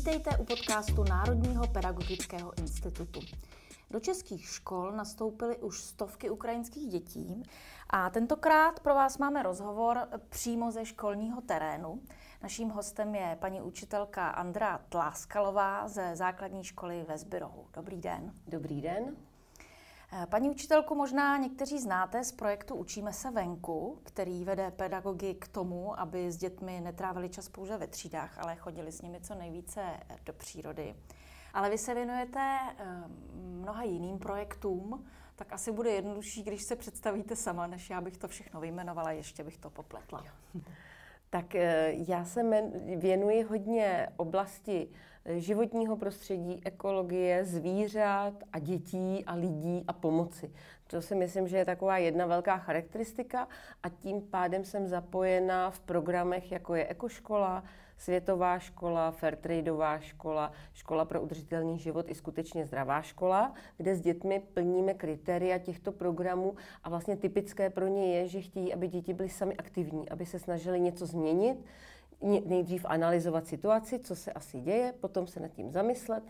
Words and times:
Vítejte 0.00 0.38
u 0.38 0.44
podcastu 0.44 1.04
Národního 1.04 1.66
pedagogického 1.66 2.58
institutu. 2.58 3.20
Do 3.90 4.00
českých 4.00 4.46
škol 4.46 4.92
nastoupily 4.92 5.56
už 5.56 5.80
stovky 5.80 6.30
ukrajinských 6.30 6.88
dětí 6.88 7.42
a 7.90 8.10
tentokrát 8.10 8.80
pro 8.80 8.94
vás 8.94 9.18
máme 9.18 9.42
rozhovor 9.42 10.08
přímo 10.28 10.70
ze 10.70 10.84
školního 10.86 11.40
terénu. 11.40 12.02
Naším 12.42 12.68
hostem 12.68 13.14
je 13.14 13.36
paní 13.40 13.60
učitelka 13.60 14.28
Andra 14.28 14.80
Tláskalová 14.88 15.88
ze 15.88 16.16
základní 16.16 16.64
školy 16.64 17.04
ve 17.08 17.18
Zbyrohu. 17.18 17.66
Dobrý 17.74 18.00
den. 18.00 18.32
Dobrý 18.46 18.80
den. 18.80 19.16
Eh, 20.12 20.26
paní 20.26 20.50
učitelku 20.50 20.94
možná 20.94 21.36
někteří 21.36 21.78
znáte 21.78 22.24
z 22.24 22.32
projektu 22.32 22.74
Učíme 22.74 23.12
se 23.12 23.30
venku, 23.30 24.00
který 24.02 24.44
vede 24.44 24.70
pedagogy 24.70 25.34
k 25.34 25.48
tomu, 25.48 26.00
aby 26.00 26.32
s 26.32 26.36
dětmi 26.36 26.80
netrávili 26.80 27.28
čas 27.28 27.48
pouze 27.48 27.76
ve 27.76 27.86
třídách, 27.86 28.38
ale 28.38 28.56
chodili 28.56 28.92
s 28.92 29.02
nimi 29.02 29.20
co 29.20 29.34
nejvíce 29.34 29.82
eh, 29.82 30.16
do 30.24 30.32
přírody. 30.32 30.94
Ale 31.54 31.70
vy 31.70 31.78
se 31.78 31.94
věnujete 31.94 32.58
eh, 32.78 32.84
mnoha 33.34 33.82
jiným 33.82 34.18
projektům, 34.18 35.06
tak 35.36 35.52
asi 35.52 35.72
bude 35.72 35.90
jednodušší, 35.90 36.42
když 36.42 36.62
se 36.62 36.76
představíte 36.76 37.36
sama, 37.36 37.66
než 37.66 37.90
já 37.90 38.00
bych 38.00 38.16
to 38.16 38.28
všechno 38.28 38.60
vyjmenovala, 38.60 39.12
ještě 39.12 39.44
bych 39.44 39.58
to 39.58 39.70
popletla. 39.70 40.24
Tak 41.30 41.54
já 41.90 42.24
se 42.24 42.42
věnuji 42.96 43.42
hodně 43.42 44.08
oblasti 44.16 44.88
životního 45.36 45.96
prostředí, 45.96 46.60
ekologie, 46.64 47.44
zvířat 47.44 48.34
a 48.52 48.58
dětí 48.58 49.24
a 49.26 49.34
lidí 49.34 49.84
a 49.88 49.92
pomoci. 49.92 50.52
To 50.86 51.02
si 51.02 51.14
myslím, 51.14 51.48
že 51.48 51.56
je 51.56 51.64
taková 51.64 51.98
jedna 51.98 52.26
velká 52.26 52.58
charakteristika 52.58 53.48
a 53.82 53.88
tím 53.88 54.20
pádem 54.20 54.64
jsem 54.64 54.88
zapojena 54.88 55.70
v 55.70 55.80
programech, 55.80 56.52
jako 56.52 56.74
je 56.74 56.88
ekoškola, 56.88 57.64
světová 58.00 58.58
škola, 58.58 59.10
fairtradeová 59.10 59.98
škola, 59.98 60.52
škola 60.72 61.04
pro 61.04 61.22
udržitelný 61.22 61.78
život 61.78 62.06
i 62.08 62.14
skutečně 62.14 62.66
zdravá 62.66 63.02
škola, 63.02 63.54
kde 63.76 63.96
s 63.96 64.00
dětmi 64.00 64.42
plníme 64.54 64.94
kritéria 64.94 65.58
těchto 65.58 65.92
programů 65.92 66.54
a 66.84 66.88
vlastně 66.88 67.16
typické 67.16 67.70
pro 67.70 67.86
ně 67.86 68.16
je, 68.16 68.28
že 68.28 68.40
chtějí, 68.40 68.74
aby 68.74 68.88
děti 68.88 69.14
byly 69.14 69.28
sami 69.28 69.56
aktivní, 69.56 70.08
aby 70.08 70.26
se 70.26 70.38
snažili 70.38 70.80
něco 70.80 71.06
změnit, 71.06 71.64
nejdřív 72.22 72.86
analyzovat 72.88 73.46
situaci, 73.46 73.98
co 73.98 74.16
se 74.16 74.32
asi 74.32 74.60
děje, 74.60 74.94
potom 75.00 75.26
se 75.26 75.40
nad 75.40 75.48
tím 75.48 75.72
zamyslet 75.72 76.24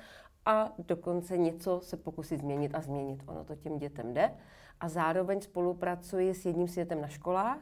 a 0.47 0.73
dokonce 0.79 1.39
něco 1.39 1.81
se 1.81 1.97
pokusit 1.97 2.41
změnit 2.41 2.75
a 2.75 2.81
změnit. 2.81 3.23
Ono 3.27 3.45
to 3.45 3.57
těm 3.57 3.79
dětem 3.79 4.15
jde. 4.15 4.35
A 4.81 4.89
zároveň 4.89 5.41
spolupracuji 5.41 6.35
s 6.35 6.47
jedním 6.47 6.69
světem 6.69 7.01
na 7.01 7.09
školách, 7.09 7.59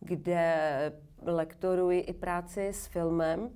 kde 0.00 0.92
lektoruji 1.22 2.00
i 2.00 2.12
práci 2.12 2.68
s 2.68 2.86
filmem, 2.86 3.50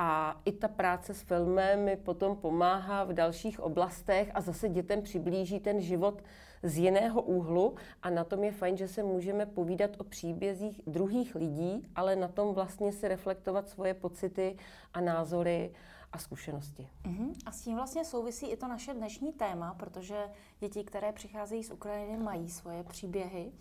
a 0.00 0.40
i 0.44 0.52
ta 0.52 0.68
práce 0.68 1.14
s 1.14 1.22
filmem 1.22 1.84
mi 1.84 1.96
potom 1.96 2.36
pomáhá 2.36 3.04
v 3.04 3.12
dalších 3.12 3.60
oblastech 3.60 4.30
a 4.34 4.40
zase 4.40 4.68
dětem 4.68 5.02
přiblíží 5.02 5.60
ten 5.60 5.80
život 5.80 6.22
z 6.62 6.78
jiného 6.78 7.22
úhlu 7.22 7.74
a 8.02 8.10
na 8.10 8.24
tom 8.24 8.44
je 8.44 8.52
fajn, 8.52 8.76
že 8.76 8.88
se 8.88 9.02
můžeme 9.02 9.46
povídat 9.46 9.90
o 9.98 10.04
příbězích 10.04 10.80
druhých 10.86 11.34
lidí, 11.34 11.88
ale 11.94 12.16
na 12.16 12.28
tom 12.28 12.54
vlastně 12.54 12.92
si 12.92 13.08
reflektovat 13.08 13.68
svoje 13.68 13.94
pocity 13.94 14.56
a 14.94 15.00
názory 15.00 15.72
a 16.12 16.18
zkušenosti. 16.18 16.88
Uh-huh. 17.04 17.34
A 17.46 17.52
s 17.52 17.60
tím 17.62 17.76
vlastně 17.76 18.04
souvisí 18.04 18.46
i 18.46 18.56
to 18.56 18.68
naše 18.68 18.94
dnešní 18.94 19.32
téma, 19.32 19.74
protože 19.74 20.30
děti, 20.60 20.84
které 20.84 21.12
přicházejí 21.12 21.64
z 21.64 21.70
Ukrajiny, 21.70 22.16
mají 22.16 22.50
svoje 22.50 22.84
příběhy. 22.84 23.52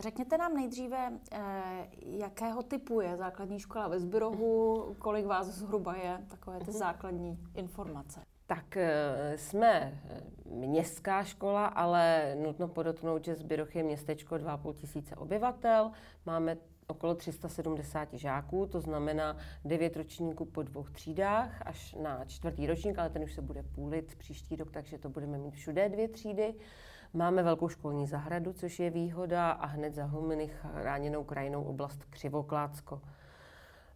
Řekněte 0.00 0.38
nám 0.38 0.54
nejdříve, 0.54 1.12
eh, 1.32 1.88
jakého 2.02 2.62
typu 2.62 3.00
je 3.00 3.16
základní 3.16 3.60
škola 3.60 3.88
ve 3.88 4.00
Zbyrohu, 4.00 4.84
kolik 4.98 5.26
vás 5.26 5.46
zhruba 5.46 5.96
je, 5.96 6.24
takové 6.28 6.58
ty 6.58 6.70
mhm. 6.70 6.78
základní 6.78 7.38
informace. 7.54 8.20
Tak 8.50 8.76
eh, 8.76 9.32
jsme 9.36 9.70
eh, 9.70 10.20
městská 10.50 11.24
škola, 11.24 11.66
ale 11.66 12.34
nutno 12.42 12.68
podotknout, 12.68 13.24
že 13.24 13.34
Zbyroch 13.34 13.76
je 13.76 13.82
městečko 13.82 14.34
2,5 14.34 14.74
tisíce 14.74 15.16
obyvatel. 15.16 15.90
Máme 16.26 16.56
okolo 16.86 17.14
370 17.14 18.08
žáků, 18.12 18.66
to 18.66 18.80
znamená 18.80 19.36
9 19.64 19.96
ročníků 19.96 20.44
po 20.44 20.62
dvou 20.62 20.84
třídách 20.84 21.62
až 21.66 21.94
na 22.02 22.24
čtvrtý 22.24 22.66
ročník, 22.66 22.98
ale 22.98 23.10
ten 23.10 23.22
už 23.22 23.34
se 23.34 23.42
bude 23.42 23.62
půlit 23.62 24.16
příští 24.18 24.56
rok, 24.56 24.70
takže 24.70 24.98
to 24.98 25.08
budeme 25.08 25.38
mít 25.38 25.54
všude 25.54 25.88
dvě 25.88 26.08
třídy. 26.08 26.54
Máme 27.14 27.42
velkou 27.42 27.68
školní 27.68 28.06
zahradu, 28.06 28.52
což 28.52 28.78
je 28.78 28.90
výhoda, 28.90 29.50
a 29.50 29.66
hned 29.66 29.94
za 29.94 30.04
Huminy 30.04 30.48
chráněnou 30.48 31.24
krajinou 31.24 31.62
oblast 31.62 32.04
Křivoklácko. 32.04 33.00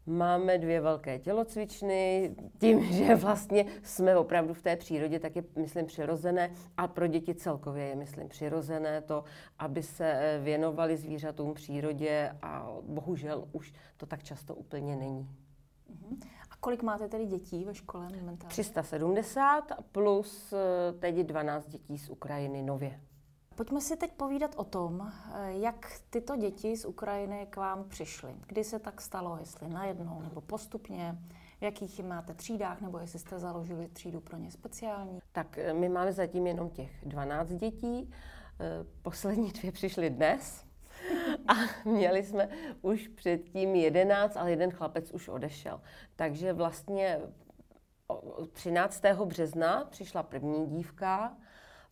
Máme 0.07 0.59
dvě 0.59 0.81
velké 0.81 1.19
tělocvičny, 1.19 2.35
tím, 2.59 2.85
že 2.93 3.15
vlastně 3.15 3.67
jsme 3.83 4.17
opravdu 4.17 4.55
v 4.55 4.63
té 4.63 4.77
přírodě, 4.77 5.19
tak 5.19 5.37
je, 5.37 5.45
myslím, 5.57 5.87
přirozené 5.87 6.51
a 6.77 6.89
pro 6.89 7.07
děti 7.07 7.35
celkově 7.35 7.85
je, 7.85 7.97
myslím, 7.97 8.29
přirozené 8.29 9.01
to, 9.01 9.25
aby 9.59 9.83
se 9.83 10.41
věnovali 10.43 10.97
zvířatům 10.97 11.55
přírodě 11.55 12.37
a 12.43 12.69
bohužel 12.83 13.49
už 13.53 13.73
to 13.97 14.07
tak 14.07 14.23
často 14.23 14.55
úplně 14.55 14.97
není. 14.97 15.29
Mhm. 15.89 16.21
A 16.51 16.57
kolik 16.61 16.83
máte 16.83 17.09
tedy 17.09 17.27
dětí 17.27 17.65
ve 17.65 17.75
škole 17.75 18.05
momentálně? 18.05 18.49
370 18.49 19.73
plus 19.93 20.53
eh, 20.53 20.93
teď 20.93 21.17
12 21.17 21.69
dětí 21.69 21.99
z 21.99 22.11
Ukrajiny 22.11 22.63
nově. 22.63 23.01
Pojďme 23.55 23.81
si 23.81 23.97
teď 23.97 24.13
povídat 24.13 24.55
o 24.57 24.65
tom, 24.65 25.13
eh, 25.35 25.53
jak 25.53 26.01
tyto 26.11 26.37
děti 26.37 26.77
z 26.77 26.85
Ukrajiny 26.85 27.47
k 27.51 27.57
vám 27.57 27.89
přišly. 27.89 28.35
Kdy 28.47 28.65
se 28.65 28.79
tak 28.79 29.01
stalo, 29.01 29.37
jestli 29.41 29.69
najednou 29.69 30.23
nebo 30.23 30.41
postupně, 30.41 31.19
v 31.59 31.63
jakých 31.63 32.05
máte 32.05 32.35
třídách, 32.35 32.81
nebo 32.81 32.99
jestli 32.99 33.19
jste 33.19 33.39
založili 33.39 33.89
třídu 33.89 34.21
pro 34.21 34.37
ně 34.37 34.51
speciální? 34.51 35.21
Tak 35.33 35.59
eh, 35.59 35.73
my 35.73 35.89
máme 35.89 36.13
zatím 36.13 36.47
jenom 36.47 36.71
těch 36.71 36.91
12 37.07 37.49
dětí. 37.49 38.11
Poslední 39.03 39.53
dvě 39.53 39.73
přišly 39.73 40.11
dnes. 40.11 40.65
A 41.49 41.53
měli 41.89 42.23
jsme 42.23 42.49
už 42.83 43.09
předtím 43.09 43.75
jedenáct, 43.75 44.37
ale 44.37 44.51
jeden 44.51 44.71
chlapec 44.71 45.11
už 45.11 45.29
odešel. 45.29 45.81
Takže 46.17 46.53
vlastně 46.53 47.21
13. 48.53 49.03
března 49.25 49.85
přišla 49.91 50.23
první 50.23 50.67
dívka, 50.67 51.37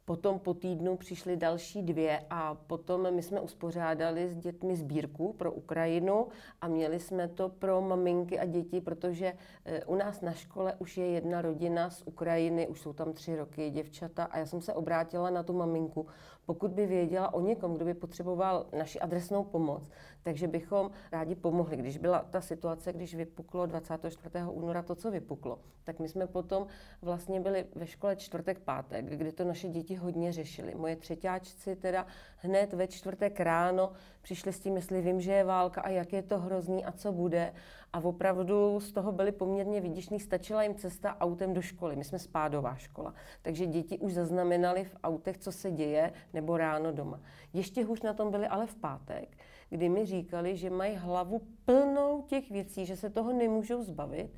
Potom 0.05 0.39
po 0.39 0.55
týdnu 0.55 0.97
přišly 0.97 1.37
další 1.37 1.83
dvě 1.83 2.25
a 2.31 2.55
potom 2.55 3.15
my 3.15 3.23
jsme 3.23 3.41
uspořádali 3.41 4.29
s 4.29 4.37
dětmi 4.37 4.77
sbírku 4.77 5.33
pro 5.33 5.53
Ukrajinu 5.53 6.27
a 6.61 6.69
měli 6.69 7.01
jsme 7.01 7.29
to 7.29 7.49
pro 7.49 7.81
maminky 7.81 8.39
a 8.39 8.45
děti, 8.45 8.81
protože 8.81 9.35
eh, 9.65 9.85
u 9.85 9.95
nás 9.95 10.21
na 10.21 10.33
škole 10.33 10.75
už 10.79 10.97
je 10.97 11.07
jedna 11.07 11.43
rodina 11.43 11.91
z 11.91 12.03
Ukrajiny, 12.07 12.69
už 12.69 12.81
jsou 12.81 12.93
tam 12.93 13.13
tři 13.13 13.37
roky 13.37 13.71
děvčata 13.71 14.25
a 14.25 14.39
já 14.39 14.47
jsem 14.47 14.61
se 14.61 14.75
obrátila 14.75 15.31
na 15.31 15.43
tu 15.43 15.53
maminku, 15.53 16.07
pokud 16.47 16.71
by 16.71 16.87
věděla 16.87 17.35
o 17.35 17.41
někom, 17.41 17.75
kdo 17.75 17.85
by 17.85 17.95
potřeboval 17.95 18.67
naši 18.79 19.01
adresnou 19.01 19.45
pomoc, 19.45 19.91
takže 20.23 20.49
bychom 20.49 20.91
rádi 21.13 21.35
pomohli. 21.35 21.77
Když 21.77 21.99
byla 21.99 22.27
ta 22.31 22.41
situace, 22.41 22.93
když 22.93 23.15
vypuklo 23.15 23.67
24. 23.67 24.29
února 24.51 24.83
to, 24.83 24.95
co 24.95 25.11
vypuklo, 25.11 25.59
tak 25.85 25.99
my 25.99 26.09
jsme 26.09 26.27
potom 26.27 26.67
vlastně 27.03 27.41
byli 27.41 27.67
ve 27.75 27.87
škole 27.87 28.17
čtvrtek, 28.17 28.59
pátek, 28.59 29.05
kdy 29.05 29.33
to 29.33 29.45
naše 29.45 29.69
děti 29.69 29.92
hodně 29.97 30.33
řešili. 30.33 30.75
Moje 30.75 30.97
třetíáčci 30.97 31.77
teda 31.77 32.07
hned 32.37 32.73
ve 32.73 32.87
čtvrtek 32.87 33.41
ráno 33.41 33.93
přišli 34.23 34.53
s 34.53 34.61
tím, 34.61 34.77
jestli 34.77 35.03
vím, 35.03 35.21
že 35.21 35.33
je 35.33 35.45
válka 35.45 35.81
a 35.81 35.89
jak 35.89 36.13
je 36.13 36.23
to 36.23 36.39
hrozný 36.39 36.85
a 36.85 36.93
co 36.93 37.13
bude. 37.13 37.53
A 37.93 37.99
opravdu 38.01 38.81
z 38.81 38.93
toho 38.93 39.13
byli 39.13 39.33
poměrně 39.33 39.81
vidišní, 39.81 40.21
stačila 40.21 40.63
jim 40.63 40.75
cesta 40.75 41.17
autem 41.21 41.55
do 41.55 41.63
školy. 41.63 41.97
My 41.97 42.05
jsme 42.05 42.19
spádová 42.19 42.75
škola, 42.75 43.15
takže 43.43 43.67
děti 43.67 43.99
už 43.99 44.15
zaznamenali 44.15 44.85
v 44.85 44.97
autech, 45.03 45.39
co 45.39 45.53
se 45.53 45.71
děje, 45.71 46.13
nebo 46.33 46.57
ráno 46.57 46.93
doma. 46.93 47.21
Ještě 47.53 47.85
hůř 47.85 48.03
na 48.03 48.15
tom 48.15 48.31
byli 48.31 48.47
ale 48.47 48.67
v 48.67 48.75
pátek, 48.75 49.37
kdy 49.71 49.89
mi 49.89 50.07
říkali, 50.07 50.57
že 50.57 50.71
mají 50.71 50.97
hlavu 50.97 51.43
plnou 51.65 52.23
těch 52.23 52.51
věcí, 52.51 52.87
že 52.87 52.97
se 52.97 53.11
toho 53.11 53.33
nemůžou 53.33 53.83
zbavit. 53.83 54.31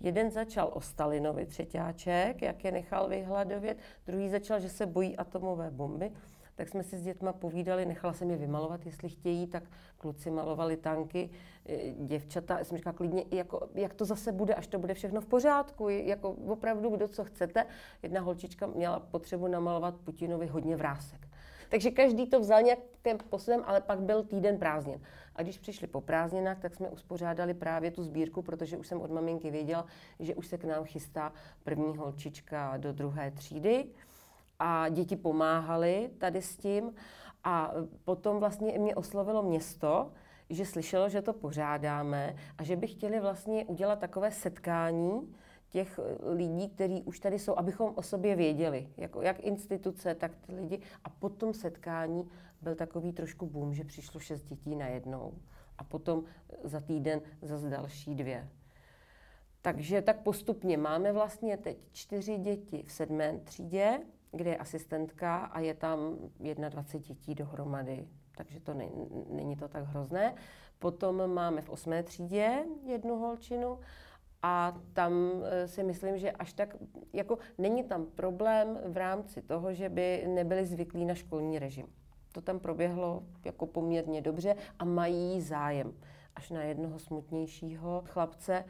Jeden 0.00 0.30
začal 0.30 0.70
o 0.72 0.80
Stalinovi 0.80 1.46
třetíáček, 1.46 2.42
jak 2.42 2.64
je 2.64 2.72
nechal 2.72 3.08
vyhladovět, 3.08 3.78
druhý 4.06 4.28
začal, 4.28 4.60
že 4.60 4.68
se 4.68 4.86
bojí 4.86 5.16
atomové 5.16 5.70
bomby 5.70 6.12
tak 6.60 6.68
jsme 6.68 6.82
si 6.82 6.98
s 6.98 7.02
dětma 7.02 7.32
povídali, 7.32 7.86
nechala 7.86 8.12
jsem 8.12 8.30
je 8.30 8.36
vymalovat, 8.36 8.86
jestli 8.86 9.08
chtějí, 9.08 9.46
tak 9.46 9.62
kluci 9.98 10.30
malovali 10.30 10.76
tanky, 10.76 11.30
e, 11.68 11.90
děvčata, 11.90 12.64
jsem 12.64 12.76
říkala 12.76 12.94
klidně, 12.94 13.24
jako, 13.30 13.68
jak 13.74 13.94
to 13.94 14.04
zase 14.04 14.32
bude, 14.32 14.54
až 14.54 14.66
to 14.66 14.78
bude 14.78 14.94
všechno 14.94 15.20
v 15.20 15.26
pořádku, 15.26 15.88
jako 15.88 16.30
opravdu, 16.30 16.90
kdo 16.90 17.08
co 17.08 17.24
chcete. 17.24 17.66
Jedna 18.02 18.20
holčička 18.20 18.66
měla 18.66 19.00
potřebu 19.00 19.46
namalovat 19.46 19.94
Putinovi 19.96 20.46
hodně 20.46 20.76
vrásek. 20.76 21.29
Takže 21.70 21.90
každý 21.90 22.26
to 22.26 22.40
vzal 22.40 22.62
nějak 22.62 22.78
po 23.30 23.38
svém, 23.38 23.62
ale 23.66 23.80
pak 23.80 24.00
byl 24.00 24.22
týden 24.24 24.58
prázdnin. 24.58 25.00
A 25.36 25.42
když 25.42 25.58
přišli 25.58 25.86
po 25.86 26.00
prázdninách, 26.00 26.58
tak 26.58 26.74
jsme 26.74 26.88
uspořádali 26.88 27.54
právě 27.54 27.90
tu 27.90 28.02
sbírku, 28.02 28.42
protože 28.42 28.76
už 28.76 28.86
jsem 28.86 29.00
od 29.00 29.10
maminky 29.10 29.50
věděla, 29.50 29.86
že 30.18 30.34
už 30.34 30.46
se 30.46 30.58
k 30.58 30.64
nám 30.64 30.84
chystá 30.84 31.32
první 31.64 31.96
holčička 31.96 32.76
do 32.76 32.92
druhé 32.92 33.30
třídy 33.30 33.86
a 34.58 34.88
děti 34.88 35.16
pomáhaly 35.16 36.10
tady 36.18 36.42
s 36.42 36.56
tím. 36.56 36.94
A 37.44 37.72
potom 38.04 38.40
vlastně 38.40 38.78
mě 38.78 38.94
oslovilo 38.94 39.42
město, 39.42 40.12
že 40.50 40.66
slyšelo, 40.66 41.08
že 41.08 41.22
to 41.22 41.32
pořádáme 41.32 42.36
a 42.58 42.64
že 42.64 42.76
by 42.76 42.86
chtěli 42.86 43.20
vlastně 43.20 43.64
udělat 43.64 43.98
takové 43.98 44.30
setkání 44.30 45.34
těch 45.70 46.00
lidí, 46.22 46.68
kteří 46.68 47.02
už 47.02 47.20
tady 47.20 47.38
jsou, 47.38 47.58
abychom 47.58 47.92
o 47.94 48.02
sobě 48.02 48.36
věděli, 48.36 48.88
jako 48.96 49.22
jak 49.22 49.40
instituce, 49.40 50.14
tak 50.14 50.36
ty 50.36 50.54
lidi. 50.54 50.80
A 51.04 51.10
po 51.10 51.28
tom 51.28 51.54
setkání 51.54 52.28
byl 52.62 52.74
takový 52.74 53.12
trošku 53.12 53.46
boom, 53.46 53.74
že 53.74 53.84
přišlo 53.84 54.20
šest 54.20 54.42
dětí 54.42 54.76
najednou 54.76 55.34
a 55.78 55.84
potom 55.84 56.24
za 56.64 56.80
týden 56.80 57.20
zase 57.42 57.70
další 57.70 58.14
dvě. 58.14 58.48
Takže 59.62 60.02
tak 60.02 60.22
postupně 60.22 60.76
máme 60.76 61.12
vlastně 61.12 61.56
teď 61.56 61.78
čtyři 61.92 62.38
děti 62.38 62.84
v 62.86 62.92
sedmé 62.92 63.38
třídě, 63.44 64.00
kde 64.32 64.50
je 64.50 64.56
asistentka 64.56 65.36
a 65.36 65.60
je 65.60 65.74
tam 65.74 66.16
21 66.68 67.14
dětí 67.14 67.34
dohromady, 67.34 68.08
takže 68.36 68.60
to 68.60 68.74
není, 68.74 69.26
není 69.28 69.56
to 69.56 69.68
tak 69.68 69.84
hrozné. 69.84 70.34
Potom 70.78 71.34
máme 71.34 71.62
v 71.62 71.70
osmé 71.70 72.02
třídě 72.02 72.64
jednu 72.86 73.16
holčinu 73.16 73.78
a 74.42 74.74
tam 74.92 75.12
eh, 75.44 75.68
si 75.68 75.82
myslím, 75.82 76.18
že 76.18 76.30
až 76.30 76.52
tak, 76.52 76.76
jako 77.12 77.38
není 77.58 77.84
tam 77.84 78.06
problém 78.06 78.78
v 78.84 78.96
rámci 78.96 79.42
toho, 79.42 79.74
že 79.74 79.88
by 79.88 80.24
nebyli 80.28 80.66
zvyklí 80.66 81.04
na 81.04 81.14
školní 81.14 81.58
režim. 81.58 81.86
To 82.32 82.40
tam 82.40 82.58
proběhlo 82.58 83.22
jako 83.44 83.66
poměrně 83.66 84.22
dobře 84.22 84.56
a 84.78 84.84
mají 84.84 85.40
zájem. 85.40 85.92
Až 86.36 86.50
na 86.50 86.62
jednoho 86.62 86.98
smutnějšího 86.98 88.02
chlapce, 88.06 88.64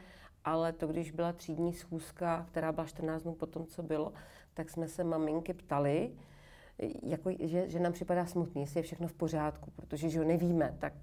ale 0.45 0.73
to, 0.73 0.87
když 0.87 1.11
byla 1.11 1.33
třídní 1.33 1.73
schůzka, 1.73 2.45
která 2.51 2.71
byla 2.71 2.87
14 2.87 3.23
dnů 3.23 3.33
po 3.33 3.45
tom, 3.45 3.65
co 3.65 3.83
bylo, 3.83 4.13
tak 4.53 4.69
jsme 4.69 4.87
se 4.87 5.03
maminky 5.03 5.53
ptali, 5.53 6.11
jako, 7.03 7.31
že, 7.39 7.69
že 7.69 7.79
nám 7.79 7.93
připadá 7.93 8.25
smutný, 8.25 8.61
jestli 8.61 8.79
je 8.79 8.83
všechno 8.83 9.07
v 9.07 9.13
pořádku, 9.13 9.71
protože 9.75 10.09
že 10.09 10.19
ho 10.19 10.25
nevíme, 10.25 10.75
tak 10.79 10.93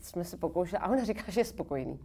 jsme 0.00 0.24
se 0.24 0.36
pokoušeli 0.36 0.80
a 0.80 0.88
ona 0.88 1.04
říká, 1.04 1.22
že 1.28 1.40
je 1.40 1.44
spokojený. 1.44 2.00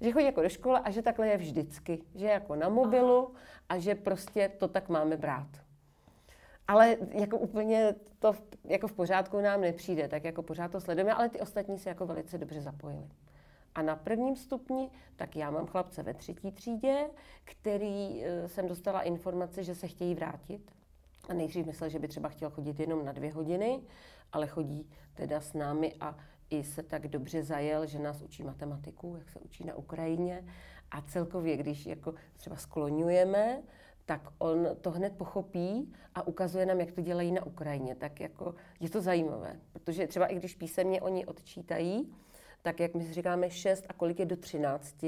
Že 0.00 0.12
chodí 0.12 0.26
jako 0.26 0.42
do 0.42 0.48
školy 0.48 0.80
a 0.84 0.90
že 0.90 1.02
takhle 1.02 1.28
je 1.28 1.36
vždycky, 1.36 2.02
že 2.14 2.26
je 2.26 2.32
jako 2.32 2.54
na 2.54 2.68
mobilu 2.68 3.34
a 3.68 3.78
že 3.78 3.94
prostě 3.94 4.48
to 4.58 4.68
tak 4.68 4.88
máme 4.88 5.16
brát. 5.16 5.48
Ale 6.68 6.96
jako 7.10 7.38
úplně 7.38 7.94
to 8.18 8.34
jako 8.64 8.88
v 8.88 8.92
pořádku 8.92 9.40
nám 9.40 9.60
nepřijde, 9.60 10.08
tak 10.08 10.24
jako 10.24 10.42
pořád 10.42 10.72
to 10.72 10.80
sledujeme, 10.80 11.12
ale 11.12 11.28
ty 11.28 11.40
ostatní 11.40 11.78
se 11.78 11.88
jako 11.88 12.06
velice 12.06 12.38
dobře 12.38 12.60
zapojili. 12.60 13.08
A 13.74 13.82
na 13.82 13.96
prvním 13.96 14.36
stupni, 14.36 14.90
tak 15.16 15.36
já 15.36 15.50
mám 15.50 15.66
chlapce 15.66 16.02
ve 16.02 16.14
třetí 16.14 16.52
třídě, 16.52 17.10
který 17.44 18.24
e, 18.24 18.48
jsem 18.48 18.68
dostala 18.68 19.02
informace, 19.02 19.64
že 19.64 19.74
se 19.74 19.88
chtějí 19.88 20.14
vrátit. 20.14 20.72
A 21.28 21.34
nejdřív 21.34 21.66
myslel, 21.66 21.90
že 21.90 21.98
by 21.98 22.08
třeba 22.08 22.28
chtěl 22.28 22.50
chodit 22.50 22.80
jenom 22.80 23.04
na 23.04 23.12
dvě 23.12 23.32
hodiny, 23.32 23.80
ale 24.32 24.46
chodí 24.46 24.90
teda 25.14 25.40
s 25.40 25.52
námi 25.52 25.94
a 26.00 26.16
i 26.50 26.64
se 26.64 26.82
tak 26.82 27.08
dobře 27.08 27.42
zajel, 27.42 27.86
že 27.86 27.98
nás 27.98 28.22
učí 28.22 28.42
matematiku, 28.42 29.16
jak 29.18 29.30
se 29.30 29.38
učí 29.38 29.64
na 29.64 29.74
Ukrajině. 29.74 30.44
A 30.90 31.02
celkově, 31.02 31.56
když 31.56 31.86
jako 31.86 32.14
třeba 32.36 32.56
skloňujeme, 32.56 33.62
tak 34.04 34.28
on 34.38 34.68
to 34.80 34.90
hned 34.90 35.16
pochopí 35.16 35.92
a 36.14 36.26
ukazuje 36.26 36.66
nám, 36.66 36.80
jak 36.80 36.92
to 36.92 37.00
dělají 37.00 37.32
na 37.32 37.46
Ukrajině. 37.46 37.94
Tak 37.94 38.20
jako 38.20 38.54
je 38.80 38.90
to 38.90 39.00
zajímavé, 39.00 39.60
protože 39.72 40.06
třeba 40.06 40.26
i 40.26 40.36
když 40.36 40.54
písemně 40.54 41.02
oni 41.02 41.26
odčítají, 41.26 42.14
tak 42.62 42.80
jak 42.80 42.94
my 42.94 43.12
říkáme 43.12 43.50
6 43.50 43.84
a 43.88 43.92
kolik 43.92 44.18
je 44.18 44.26
do 44.26 44.36
13, 44.36 45.04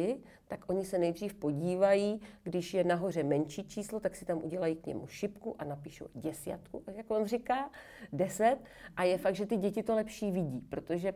tak 0.48 0.64
oni 0.66 0.84
se 0.84 0.98
nejdřív 0.98 1.34
podívají, 1.34 2.20
když 2.42 2.74
je 2.74 2.84
nahoře 2.84 3.22
menší 3.22 3.64
číslo, 3.64 4.00
tak 4.00 4.16
si 4.16 4.24
tam 4.24 4.44
udělají 4.44 4.76
k 4.76 4.86
němu 4.86 5.06
šipku 5.06 5.56
a 5.58 5.64
napíšou 5.64 6.06
desítku, 6.14 6.82
jak 6.96 7.10
on 7.10 7.26
říká, 7.26 7.70
10. 8.12 8.56
A 8.96 9.04
je 9.04 9.18
fakt, 9.18 9.34
že 9.34 9.46
ty 9.46 9.56
děti 9.56 9.82
to 9.82 9.94
lepší 9.94 10.30
vidí, 10.30 10.60
protože 10.60 11.12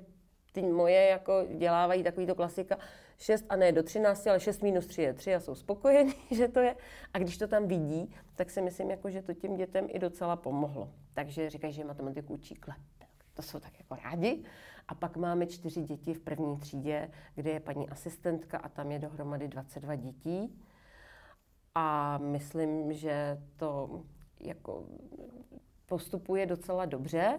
ty 0.53 0.63
moje 0.63 1.07
jako 1.07 1.47
dělávají 1.55 2.03
takový 2.03 2.27
to 2.27 2.35
klasika 2.35 2.79
6 3.19 3.45
a 3.49 3.57
ne 3.57 3.73
do 3.73 3.83
13, 3.83 4.27
ale 4.27 4.41
6 4.41 4.63
minus 4.63 4.87
3 4.87 5.03
je 5.03 5.13
3 5.13 5.35
a 5.35 5.41
jsou 5.41 5.55
spokojení, 5.55 6.15
že 6.31 6.49
to 6.49 6.61
je. 6.61 6.77
A 7.15 7.19
když 7.19 7.39
to 7.39 7.49
tam 7.49 7.69
vidí, 7.69 8.15
tak 8.35 8.51
si 8.51 8.63
myslím, 8.63 8.91
jako, 8.91 9.11
že 9.11 9.23
to 9.23 9.35
těm 9.35 9.57
dětem 9.57 9.87
i 9.89 9.99
docela 9.99 10.37
pomohlo. 10.37 10.91
Takže 11.15 11.51
říkají, 11.51 11.73
že 11.73 11.85
matematiku 11.85 12.35
učí 12.35 12.55
klep. 12.55 12.77
To 13.35 13.43
jsou 13.43 13.61
tak 13.61 13.73
jako 13.79 13.97
rádi. 14.05 14.45
A 14.89 14.95
pak 14.95 15.17
máme 15.17 15.47
čtyři 15.47 15.83
děti 15.83 16.15
v 16.15 16.21
první 16.21 16.57
třídě, 16.59 17.11
kde 17.35 17.51
je 17.51 17.61
paní 17.61 17.89
asistentka 17.89 18.59
a 18.59 18.69
tam 18.69 18.91
je 18.91 18.99
dohromady 18.99 19.49
22 19.49 19.95
dětí. 19.95 20.63
A 21.75 22.19
myslím, 22.19 22.93
že 22.93 23.43
to 23.57 24.03
jako 24.41 24.85
postupuje 25.87 26.47
docela 26.47 26.87
dobře, 26.87 27.39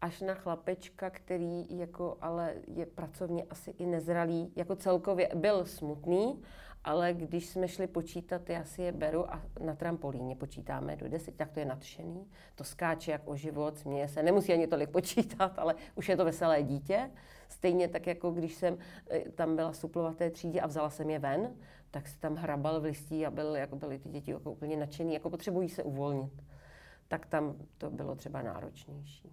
až 0.00 0.20
na 0.20 0.34
chlapečka, 0.34 1.10
který 1.10 1.78
jako 1.78 2.16
ale 2.20 2.54
je 2.66 2.86
pracovně 2.86 3.44
asi 3.50 3.70
i 3.70 3.86
nezralý, 3.86 4.52
jako 4.56 4.76
celkově 4.76 5.30
byl 5.34 5.66
smutný, 5.66 6.42
ale 6.84 7.14
když 7.14 7.46
jsme 7.46 7.68
šli 7.68 7.86
počítat, 7.86 8.50
já 8.50 8.64
si 8.64 8.82
je 8.82 8.92
beru 8.92 9.34
a 9.34 9.42
na 9.60 9.74
trampolíně 9.74 10.36
počítáme 10.36 10.96
do 10.96 11.08
deseti, 11.08 11.36
tak 11.36 11.50
to 11.50 11.60
je 11.60 11.66
nadšený. 11.66 12.26
To 12.54 12.64
skáče 12.64 13.10
jak 13.10 13.28
o 13.28 13.36
život, 13.36 13.78
směje 13.78 14.08
se, 14.08 14.22
nemusí 14.22 14.52
ani 14.52 14.66
tolik 14.66 14.90
počítat, 14.98 15.58
ale 15.58 15.74
už 15.94 16.08
je 16.08 16.16
to 16.16 16.24
veselé 16.24 16.62
dítě. 16.62 17.10
Stejně 17.48 17.88
tak, 17.88 18.06
jako 18.06 18.30
když 18.30 18.54
jsem 18.54 18.78
eh, 19.10 19.30
tam 19.30 19.56
byla 19.56 19.72
suplovaté 19.72 20.30
třídě 20.30 20.60
a 20.60 20.66
vzala 20.66 20.90
jsem 20.90 21.10
je 21.10 21.18
ven, 21.18 21.54
tak 21.90 22.08
se 22.08 22.18
tam 22.18 22.34
hrabal 22.34 22.80
v 22.80 22.84
listí 22.84 23.26
a 23.26 23.30
byl, 23.30 23.56
jako 23.56 23.76
byly 23.76 23.98
ty 23.98 24.08
děti 24.08 24.30
jako 24.30 24.52
úplně 24.52 24.76
nadšený, 24.76 25.14
jako 25.14 25.30
potřebují 25.30 25.68
se 25.68 25.82
uvolnit. 25.82 26.42
Tak 27.08 27.26
tam 27.26 27.56
to 27.78 27.90
bylo 27.90 28.14
třeba 28.14 28.42
náročnější. 28.42 29.32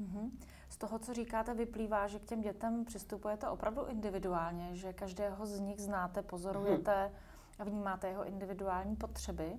Mm-hmm. 0.00 0.30
Z 0.76 0.78
toho, 0.78 0.98
co 0.98 1.14
říkáte, 1.14 1.54
vyplývá, 1.54 2.06
že 2.06 2.18
k 2.18 2.24
těm 2.24 2.40
dětem 2.40 2.84
přistupujete 2.84 3.48
opravdu 3.48 3.84
individuálně, 3.84 4.76
že 4.76 4.92
každého 4.92 5.46
z 5.46 5.60
nich 5.60 5.80
znáte, 5.80 6.22
pozorujete 6.22 7.12
a 7.58 7.64
vnímáte 7.64 8.08
jeho 8.08 8.24
individuální 8.24 8.96
potřeby. 8.96 9.52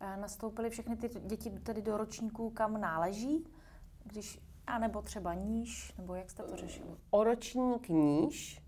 Eh, 0.00 0.16
nastoupily 0.16 0.70
všechny 0.70 0.96
ty 0.96 1.08
děti 1.08 1.50
tedy 1.50 1.82
do 1.82 1.96
ročníků, 1.96 2.50
kam 2.50 2.80
náleží, 2.80 3.46
když, 4.04 4.38
a 4.66 4.78
nebo 4.78 5.02
třeba 5.02 5.34
níž, 5.34 5.94
nebo 5.98 6.14
jak 6.14 6.30
jste 6.30 6.42
to 6.42 6.56
řešili? 6.56 6.90
O 7.10 7.24
ročník 7.24 7.88
níž 7.88 8.62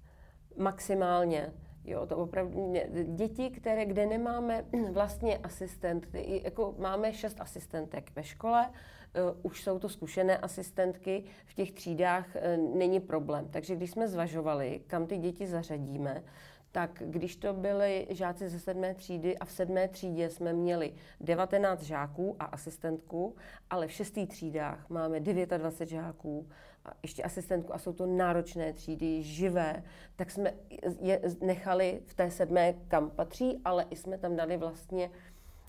maximálně. 0.57 1.53
Jo, 1.89 2.07
to 2.07 2.17
opravdu 2.17 2.75
děti, 3.05 3.51
které, 3.51 3.87
kde 3.87 4.07
nemáme 4.07 4.65
vlastně 4.93 5.39
asistenty, 5.39 6.41
jako 6.45 6.75
máme 6.79 7.13
šest 7.13 7.41
asistentek 7.41 8.11
ve 8.17 8.25
škole, 8.25 8.71
Eh, 9.15 9.35
už 9.43 9.63
jsou 9.63 9.79
to 9.79 9.89
zkušené 9.89 10.39
asistentky, 10.39 11.25
v 11.47 11.55
těch 11.55 11.73
třídách 11.73 12.37
eh, 12.37 12.57
není 12.57 13.01
problém. 13.01 13.49
Takže 13.51 13.77
když 13.77 13.91
jsme 13.91 14.09
zvažovali, 14.09 14.81
kam 14.87 15.07
ty 15.07 15.17
děti 15.17 15.47
zařadíme, 15.47 16.23
tak 16.73 17.03
když 17.07 17.37
to 17.37 17.53
byly 17.53 18.07
žáci 18.11 18.49
ze 18.49 18.61
sedmé 18.61 18.95
třídy 18.95 19.39
a 19.39 19.45
v 19.45 19.51
sedmé 19.51 19.89
třídě 19.89 20.31
jsme 20.31 20.53
měli 20.53 20.95
19 21.21 21.83
žáků 21.83 22.37
a 22.39 22.45
asistentku, 22.45 23.37
ale 23.71 23.87
v 23.87 23.93
šestých 23.93 24.29
třídách 24.29 24.91
máme 24.91 25.21
29 25.21 25.89
žáků 25.89 26.49
a 26.85 26.93
ještě 27.03 27.23
asistentku 27.23 27.75
a 27.75 27.79
jsou 27.79 27.93
to 27.93 28.07
náročné 28.07 28.73
třídy, 28.73 29.23
živé, 29.23 29.83
tak 30.17 30.31
jsme 30.31 30.55
je 31.01 31.21
nechali 31.41 32.01
v 32.07 32.15
té 32.15 32.31
sedmé, 32.31 32.75
kam 32.89 33.11
patří, 33.11 33.61
ale 33.65 33.87
i 33.91 33.97
jsme 33.97 34.19
tam 34.19 34.37
dali 34.37 34.57
vlastně 34.57 35.11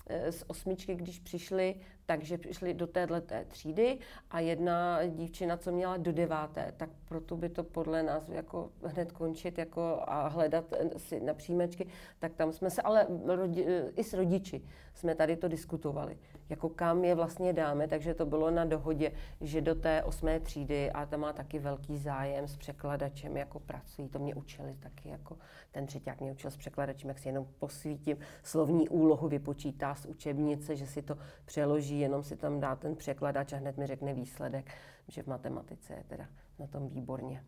eh, 0.06 0.32
z 0.32 0.44
osmičky, 0.46 0.94
když 0.94 1.18
přišli, 1.18 1.74
takže 2.10 2.38
přišli 2.38 2.74
do 2.74 2.86
téhle 2.86 3.22
třídy 3.48 3.98
a 4.30 4.40
jedna 4.40 5.06
dívčina, 5.06 5.56
co 5.56 5.72
měla 5.72 5.96
do 5.96 6.12
deváté, 6.12 6.74
tak 6.76 6.90
proto 7.08 7.36
by 7.36 7.48
to 7.48 7.62
podle 7.64 8.02
nás 8.02 8.28
jako 8.28 8.70
hned 8.84 9.12
končit 9.12 9.58
jako 9.58 10.02
a 10.06 10.28
hledat 10.28 10.64
si 10.96 11.20
na 11.20 11.34
přijímačky, 11.34 11.86
tak 12.18 12.34
tam 12.34 12.52
jsme 12.52 12.70
se, 12.70 12.82
ale 12.82 13.06
rodi, 13.26 13.66
i 13.96 14.04
s 14.04 14.14
rodiči 14.14 14.62
jsme 14.94 15.14
tady 15.14 15.36
to 15.36 15.48
diskutovali, 15.48 16.18
jako 16.48 16.68
kam 16.68 17.04
je 17.04 17.14
vlastně 17.14 17.52
dáme, 17.52 17.88
takže 17.88 18.14
to 18.14 18.26
bylo 18.26 18.50
na 18.50 18.64
dohodě, 18.64 19.12
že 19.40 19.60
do 19.60 19.74
té 19.74 20.02
osmé 20.02 20.40
třídy 20.40 20.90
a 20.90 21.06
tam 21.06 21.20
má 21.20 21.32
taky 21.32 21.58
velký 21.58 21.98
zájem 21.98 22.48
s 22.48 22.56
překladačem, 22.56 23.36
jako 23.36 23.60
pracují, 23.60 24.08
to 24.08 24.18
mě 24.18 24.34
učili 24.34 24.76
taky, 24.80 25.08
jako 25.08 25.36
ten 25.72 25.86
třetíák 25.86 26.20
mě 26.20 26.32
učil 26.32 26.50
s 26.50 26.56
překladačem, 26.56 27.08
jak 27.08 27.18
si 27.18 27.28
jenom 27.28 27.46
posvítím, 27.58 28.16
slovní 28.42 28.88
úlohu 28.88 29.28
vypočítá 29.28 29.94
z 29.94 30.06
učebnice, 30.06 30.76
že 30.76 30.86
si 30.86 31.02
to 31.02 31.16
přeloží 31.44 31.99
jenom 32.00 32.24
si 32.24 32.36
tam 32.36 32.60
dá 32.60 32.76
ten 32.76 32.96
překladač 32.96 33.52
a 33.52 33.56
hned 33.56 33.76
mi 33.76 33.86
řekne 33.86 34.14
výsledek, 34.14 34.70
že 35.08 35.22
v 35.22 35.26
matematice 35.26 35.94
je 35.94 36.04
teda 36.08 36.26
na 36.58 36.66
tom 36.66 36.88
výborně. 36.88 37.44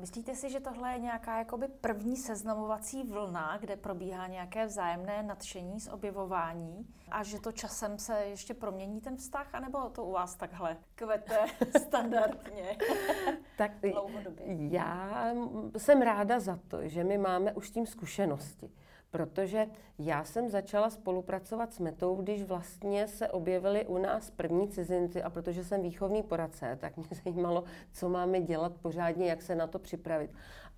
Myslíte 0.00 0.34
si, 0.34 0.50
že 0.50 0.60
tohle 0.60 0.92
je 0.92 0.98
nějaká 0.98 1.38
jakoby 1.38 1.68
první 1.68 2.16
seznamovací 2.16 3.02
vlna, 3.02 3.56
kde 3.60 3.76
probíhá 3.76 4.26
nějaké 4.26 4.66
vzájemné 4.66 5.22
nadšení 5.22 5.80
z 5.80 5.88
objevování 5.88 6.86
a 7.10 7.22
že 7.22 7.40
to 7.40 7.52
časem 7.52 7.98
se 7.98 8.24
ještě 8.24 8.54
promění 8.54 9.00
ten 9.00 9.16
vztah, 9.16 9.54
anebo 9.54 9.88
to 9.90 10.04
u 10.04 10.12
vás 10.12 10.34
takhle 10.34 10.76
kvete 10.94 11.38
standardně 11.78 12.76
tak 13.58 13.72
dlouhodobě? 13.80 14.44
Já 14.46 15.24
jsem 15.76 16.02
ráda 16.02 16.40
za 16.40 16.58
to, 16.68 16.88
že 16.88 17.04
my 17.04 17.18
máme 17.18 17.52
už 17.52 17.70
tím 17.70 17.86
zkušenosti 17.86 18.70
protože 19.12 19.66
já 19.98 20.24
jsem 20.24 20.48
začala 20.48 20.90
spolupracovat 20.90 21.72
s 21.72 21.78
Metou, 21.78 22.14
když 22.16 22.42
vlastně 22.42 23.08
se 23.08 23.28
objevily 23.28 23.86
u 23.86 23.98
nás 23.98 24.30
první 24.30 24.68
cizinci 24.68 25.22
a 25.22 25.30
protože 25.30 25.64
jsem 25.64 25.82
výchovný 25.82 26.22
poradce, 26.22 26.78
tak 26.80 26.96
mě 26.96 27.06
zajímalo, 27.24 27.64
co 27.92 28.08
máme 28.08 28.40
dělat 28.40 28.72
pořádně, 28.82 29.26
jak 29.26 29.42
se 29.42 29.54
na 29.54 29.66
to 29.66 29.78
připravit. 29.78 30.30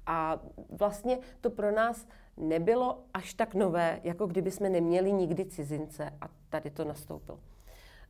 A 0.06 0.40
vlastně 0.70 1.18
to 1.40 1.50
pro 1.50 1.70
nás 1.70 2.06
nebylo 2.36 3.04
až 3.14 3.34
tak 3.34 3.54
nové, 3.54 4.00
jako 4.04 4.26
kdyby 4.26 4.50
jsme 4.50 4.68
neměli 4.68 5.12
nikdy 5.12 5.44
cizince 5.44 6.12
a 6.20 6.28
tady 6.48 6.70
to 6.70 6.84
nastoupilo. 6.84 7.38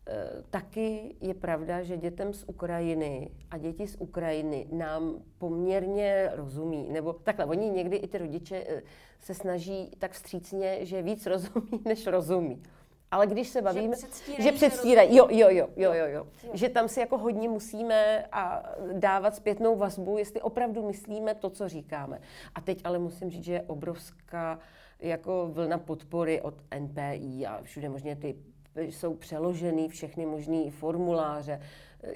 E, 0.06 0.42
taky 0.50 1.16
je 1.20 1.34
pravda, 1.34 1.82
že 1.82 1.96
dětem 1.96 2.32
z 2.32 2.44
Ukrajiny 2.46 3.30
a 3.50 3.58
děti 3.58 3.86
z 3.86 3.96
Ukrajiny 3.98 4.66
nám 4.72 5.14
poměrně 5.38 6.30
rozumí. 6.34 6.88
Nebo 6.90 7.12
takhle, 7.12 7.44
oni 7.44 7.70
někdy 7.70 7.96
i 7.96 8.08
ty 8.08 8.18
rodiče 8.18 8.56
e, 8.56 8.82
se 9.20 9.34
snaží 9.34 9.90
tak 9.98 10.12
vstřícně, 10.12 10.78
že 10.86 11.02
víc 11.02 11.26
rozumí, 11.34 11.82
než 11.84 12.06
rozumí. 12.06 12.62
Ale 13.10 13.26
když 13.26 13.48
se 13.48 13.62
bavíme, 13.62 13.96
že 13.96 14.02
předstírají, 14.02 14.42
že 14.42 14.52
předstírají 14.52 15.16
jo, 15.16 15.28
jo, 15.30 15.48
jo, 15.50 15.68
jo, 15.76 15.92
jo, 15.92 16.06
jo, 16.06 16.26
že 16.52 16.68
tam 16.68 16.88
si 16.88 17.00
jako 17.00 17.18
hodně 17.18 17.48
musíme 17.48 18.26
a 18.32 18.62
dávat 18.92 19.36
zpětnou 19.36 19.76
vazbu, 19.76 20.18
jestli 20.18 20.40
opravdu 20.40 20.86
myslíme 20.86 21.34
to, 21.34 21.50
co 21.50 21.68
říkáme. 21.68 22.20
A 22.54 22.60
teď 22.60 22.80
ale 22.84 22.98
musím 22.98 23.30
říct, 23.30 23.44
že 23.44 23.52
je 23.52 23.62
obrovská 23.62 24.58
jako 25.00 25.50
vlna 25.52 25.78
podpory 25.78 26.40
od 26.40 26.54
NPI 26.78 27.46
a 27.46 27.62
všude 27.62 27.88
možně 27.88 28.16
ty 28.16 28.36
jsou 28.76 29.14
přeloženy 29.14 29.88
všechny 29.88 30.26
možné 30.26 30.70
formuláře. 30.70 31.60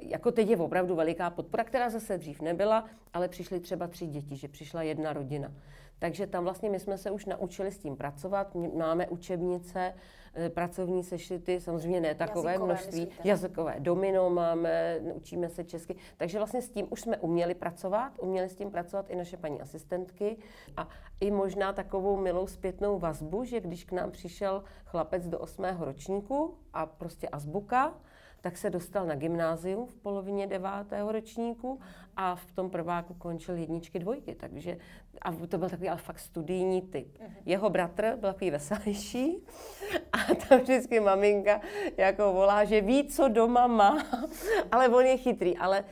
Jako 0.00 0.33
teď 0.33 0.49
je 0.49 0.57
opravdu 0.57 0.95
veliká 0.95 1.31
podpora, 1.31 1.65
která 1.65 1.91
zase 1.91 2.19
dřív 2.19 2.41
nebyla, 2.41 2.85
ale 3.15 3.29
přišly 3.29 3.61
třeba 3.61 3.87
tři 3.87 4.07
děti, 4.07 4.37
že 4.37 4.49
přišla 4.49 4.83
jedna 4.83 5.12
rodina. 5.12 5.53
Takže 5.99 6.26
tam 6.26 6.45
vlastně 6.45 6.71
my 6.71 6.81
jsme 6.81 6.99
se 6.99 7.11
už 7.11 7.26
naučili 7.26 7.73
s 7.73 7.78
tím 7.78 7.97
pracovat. 7.97 8.55
Máme 8.75 9.09
učebnice, 9.09 9.95
Eh, 10.35 10.50
pracovní 10.50 11.05
sešity, 11.05 11.61
samozřejmě 11.61 12.00
ne 12.00 12.14
takové 12.14 12.52
jazykové, 12.52 12.67
množství, 12.67 13.00
myslíte? 13.00 13.28
jazykové 13.28 13.75
domino 13.78 14.31
máme, 14.31 15.00
učíme 15.14 15.49
se 15.49 15.64
česky. 15.64 15.97
Takže 16.17 16.38
vlastně 16.38 16.62
s 16.62 16.71
tím 16.71 16.87
už 16.90 17.00
jsme 17.00 17.17
uměli 17.17 17.55
pracovat, 17.55 18.12
uměli 18.19 18.49
s 18.49 18.55
tím 18.55 18.71
pracovat 18.71 19.11
i 19.11 19.17
naše 19.17 19.37
paní 19.37 19.61
asistentky 19.61 20.37
a 20.76 20.88
i 21.21 21.31
možná 21.31 21.73
takovou 21.73 22.17
milou 22.17 22.47
zpětnou 22.47 22.99
vazbu, 22.99 23.45
že 23.45 23.61
když 23.61 23.85
k 23.85 23.93
nám 23.93 24.11
přišel 24.11 24.64
chlapec 24.85 25.28
do 25.28 25.38
osmého 25.38 25.85
ročníku 25.85 26.55
a 26.73 26.87
prostě 26.87 27.28
azbuka, 27.28 27.95
tak 28.40 28.57
se 28.57 28.71
dostal 28.71 29.07
na 29.07 29.14
gymnázium 29.14 29.87
v 29.87 29.95
polovině 29.95 30.47
devátého 30.47 31.12
ročníku 31.12 31.80
a 32.16 32.35
v 32.35 32.52
tom 32.52 32.71
prváku 32.71 33.14
končil 33.14 33.57
jedničky, 33.57 33.99
dvojky. 33.99 34.35
Takže, 34.35 34.76
a 35.23 35.33
to 35.33 35.59
byl 35.59 35.68
takový 35.68 35.88
ale 35.88 35.99
fakt 35.99 36.18
studijní 36.18 36.83
typ. 36.83 37.18
Mhm. 37.21 37.35
Jeho 37.47 37.71
bratr 37.71 38.16
byl 38.21 38.33
takový 38.33 38.50
veselější 38.50 39.47
a 40.12 40.35
tam 40.35 40.61
vždycky 40.61 41.00
maminka 41.00 41.61
jako 41.97 42.33
volá, 42.33 42.64
že 42.64 42.80
ví, 42.80 43.09
co 43.09 43.28
doma 43.28 43.66
má, 43.66 44.04
ale 44.73 44.88
on 44.88 45.07
je 45.07 45.16
chytrý, 45.16 45.57
ale 45.57 45.85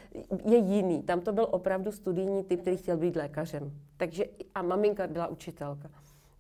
je 0.44 0.58
jiný. 0.58 1.02
Tam 1.02 1.20
to 1.20 1.32
byl 1.32 1.48
opravdu 1.50 1.92
studijní 1.92 2.44
typ, 2.44 2.60
který 2.60 2.76
chtěl 2.76 2.96
být 2.96 3.16
lékařem. 3.16 3.72
Takže 3.96 4.24
a 4.54 4.62
maminka 4.62 5.06
byla 5.06 5.26
učitelka. 5.26 5.90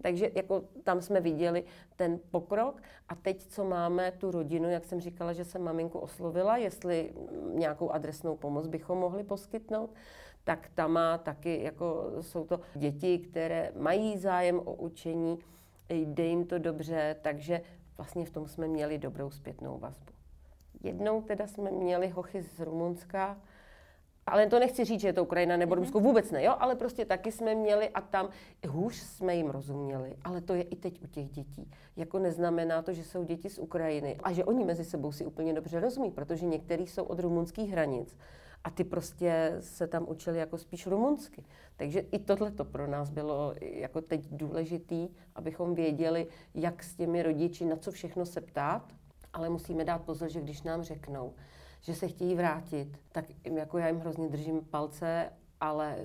Takže 0.02 0.30
jako 0.34 0.62
tam 0.84 1.02
jsme 1.02 1.20
viděli 1.20 1.64
ten 1.96 2.20
pokrok 2.30 2.82
a 3.08 3.14
teď, 3.14 3.46
co 3.46 3.64
máme 3.64 4.12
tu 4.12 4.30
rodinu, 4.30 4.70
jak 4.70 4.84
jsem 4.84 5.00
říkala, 5.00 5.32
že 5.32 5.44
jsem 5.44 5.62
maminku 5.62 5.98
oslovila, 5.98 6.56
jestli 6.56 7.12
nějakou 7.52 7.90
adresnou 7.90 8.36
pomoc 8.36 8.66
bychom 8.66 8.98
mohli 8.98 9.24
poskytnout, 9.24 9.90
tak 10.44 10.70
tam 10.74 10.92
má 10.92 11.18
taky, 11.18 11.62
jako 11.62 12.12
jsou 12.20 12.44
to 12.44 12.60
děti, 12.74 13.18
které 13.18 13.72
mají 13.76 14.18
zájem 14.18 14.58
o 14.64 14.74
učení, 14.74 15.38
jde 15.88 16.24
jim 16.24 16.46
to 16.46 16.58
dobře, 16.58 17.16
takže 17.22 17.60
vlastně 17.96 18.24
v 18.24 18.30
tom 18.30 18.48
jsme 18.48 18.68
měli 18.68 18.98
dobrou 18.98 19.30
zpětnou 19.30 19.78
vazbu. 19.78 20.12
Jednou 20.82 21.22
teda 21.22 21.46
jsme 21.46 21.70
měli 21.70 22.08
hochy 22.08 22.42
z 22.42 22.60
Rumunska, 22.60 23.40
ale 24.26 24.46
to 24.46 24.58
nechci 24.58 24.84
říct, 24.84 25.00
že 25.00 25.08
je 25.08 25.12
to 25.12 25.22
Ukrajina 25.22 25.56
nebo 25.56 25.74
mhm. 25.74 25.82
Rusko, 25.84 26.00
vůbec 26.00 26.30
ne, 26.30 26.42
jo, 26.42 26.54
ale 26.58 26.74
prostě 26.74 27.04
taky 27.04 27.32
jsme 27.32 27.54
měli 27.54 27.88
a 27.88 28.00
tam 28.00 28.28
hůř 28.68 28.94
jsme 28.94 29.36
jim 29.36 29.50
rozuměli, 29.50 30.16
ale 30.24 30.40
to 30.40 30.54
je 30.54 30.62
i 30.62 30.76
teď 30.76 31.02
u 31.02 31.06
těch 31.06 31.28
dětí. 31.28 31.70
Jako 31.96 32.18
neznamená 32.18 32.82
to, 32.82 32.92
že 32.92 33.04
jsou 33.04 33.24
děti 33.24 33.50
z 33.50 33.58
Ukrajiny 33.58 34.16
a 34.22 34.32
že 34.32 34.44
oni 34.44 34.64
mezi 34.64 34.84
sebou 34.84 35.12
si 35.12 35.26
úplně 35.26 35.52
dobře 35.52 35.80
rozumí, 35.80 36.10
protože 36.10 36.46
některý 36.46 36.86
jsou 36.86 37.04
od 37.04 37.20
rumunských 37.20 37.70
hranic 37.70 38.16
a 38.64 38.70
ty 38.70 38.84
prostě 38.84 39.56
se 39.60 39.86
tam 39.86 40.06
učili 40.08 40.38
jako 40.38 40.58
spíš 40.58 40.86
rumunsky. 40.86 41.44
Takže 41.76 42.00
i 42.00 42.18
tohle 42.18 42.50
to 42.50 42.64
pro 42.64 42.86
nás 42.86 43.10
bylo 43.10 43.54
jako 43.60 44.00
teď 44.00 44.28
důležitý, 44.30 45.08
abychom 45.34 45.74
věděli, 45.74 46.26
jak 46.54 46.82
s 46.82 46.94
těmi 46.94 47.22
rodiči, 47.22 47.64
na 47.64 47.76
co 47.76 47.90
všechno 47.90 48.26
se 48.26 48.40
ptát, 48.40 48.92
ale 49.32 49.48
musíme 49.48 49.84
dát 49.84 50.02
pozor, 50.02 50.28
že 50.28 50.40
když 50.40 50.62
nám 50.62 50.82
řeknou, 50.82 51.34
že 51.80 51.94
se 51.94 52.08
chtějí 52.08 52.34
vrátit, 52.34 52.98
tak 53.12 53.24
jako 53.44 53.78
já 53.78 53.88
jim 53.88 53.98
hrozně 53.98 54.28
držím 54.28 54.60
palce, 54.60 55.32
ale 55.60 55.96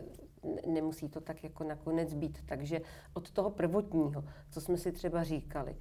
nemusí 0.67 1.09
to 1.09 1.21
tak 1.21 1.43
jako 1.43 1.63
nakonec 1.63 2.13
být. 2.13 2.37
Takže 2.45 2.81
od 3.13 3.31
toho 3.31 3.49
prvotního, 3.49 4.23
co 4.49 4.61
jsme 4.61 4.77
si 4.77 4.91
třeba 4.91 5.23
říkali, 5.23 5.75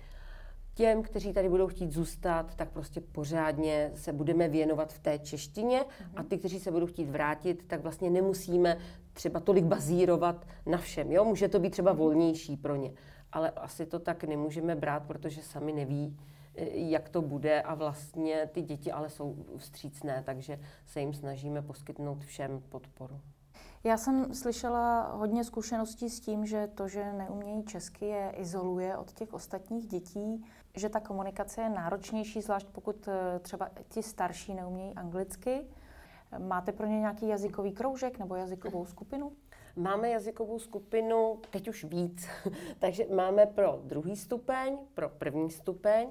těm, 0.74 1.02
kteří 1.02 1.32
tady 1.32 1.48
budou 1.48 1.68
chtít 1.68 1.92
zůstat, 1.92 2.54
tak 2.54 2.70
prostě 2.70 3.00
pořádně 3.00 3.90
se 3.94 4.12
budeme 4.12 4.48
věnovat 4.48 4.92
v 4.92 4.98
té 4.98 5.18
češtině 5.18 5.80
mm-hmm. 5.80 6.12
a 6.16 6.22
ty, 6.22 6.38
kteří 6.38 6.60
se 6.60 6.70
budou 6.70 6.86
chtít 6.86 7.10
vrátit, 7.10 7.64
tak 7.66 7.80
vlastně 7.80 8.10
nemusíme 8.10 8.78
třeba 9.12 9.40
tolik 9.40 9.64
bazírovat 9.64 10.46
na 10.66 10.78
všem. 10.78 11.12
Jo? 11.12 11.24
Může 11.24 11.48
to 11.48 11.58
být 11.58 11.70
třeba 11.70 11.92
volnější 11.92 12.56
pro 12.56 12.76
ně, 12.76 12.92
ale 13.32 13.50
asi 13.50 13.86
to 13.86 13.98
tak 13.98 14.24
nemůžeme 14.24 14.76
brát, 14.76 15.06
protože 15.06 15.42
sami 15.42 15.72
neví, 15.72 16.16
jak 16.72 17.08
to 17.08 17.22
bude 17.22 17.62
a 17.62 17.74
vlastně 17.74 18.48
ty 18.52 18.62
děti 18.62 18.92
ale 18.92 19.10
jsou 19.10 19.36
vstřícné, 19.56 20.22
takže 20.26 20.60
se 20.86 21.00
jim 21.00 21.14
snažíme 21.14 21.62
poskytnout 21.62 22.24
všem 22.24 22.62
podporu. 22.68 23.20
Já 23.84 23.96
jsem 23.96 24.34
slyšela 24.34 25.12
hodně 25.12 25.44
zkušeností 25.44 26.10
s 26.10 26.20
tím, 26.20 26.46
že 26.46 26.66
to, 26.66 26.88
že 26.88 27.12
neumějí 27.12 27.64
česky, 27.64 28.06
je 28.06 28.32
izoluje 28.36 28.96
od 28.96 29.12
těch 29.12 29.32
ostatních 29.32 29.86
dětí, 29.86 30.44
že 30.76 30.88
ta 30.88 31.00
komunikace 31.00 31.60
je 31.60 31.68
náročnější, 31.68 32.40
zvlášť 32.40 32.66
pokud 32.72 33.08
eh, 33.08 33.38
třeba 33.38 33.68
ti 33.88 34.02
starší 34.02 34.54
neumějí 34.54 34.94
anglicky. 34.94 35.66
Máte 36.38 36.72
pro 36.72 36.86
ně 36.86 37.00
nějaký 37.00 37.28
jazykový 37.28 37.72
kroužek 37.72 38.18
nebo 38.18 38.34
jazykovou 38.34 38.86
skupinu? 38.86 39.32
Máme 39.76 40.08
jazykovou 40.08 40.58
skupinu 40.58 41.40
teď 41.50 41.68
už 41.68 41.84
víc, 41.84 42.28
takže 42.78 43.06
máme 43.14 43.46
pro 43.46 43.80
druhý 43.84 44.16
stupeň, 44.16 44.78
pro 44.94 45.08
první 45.08 45.50
stupeň. 45.50 46.08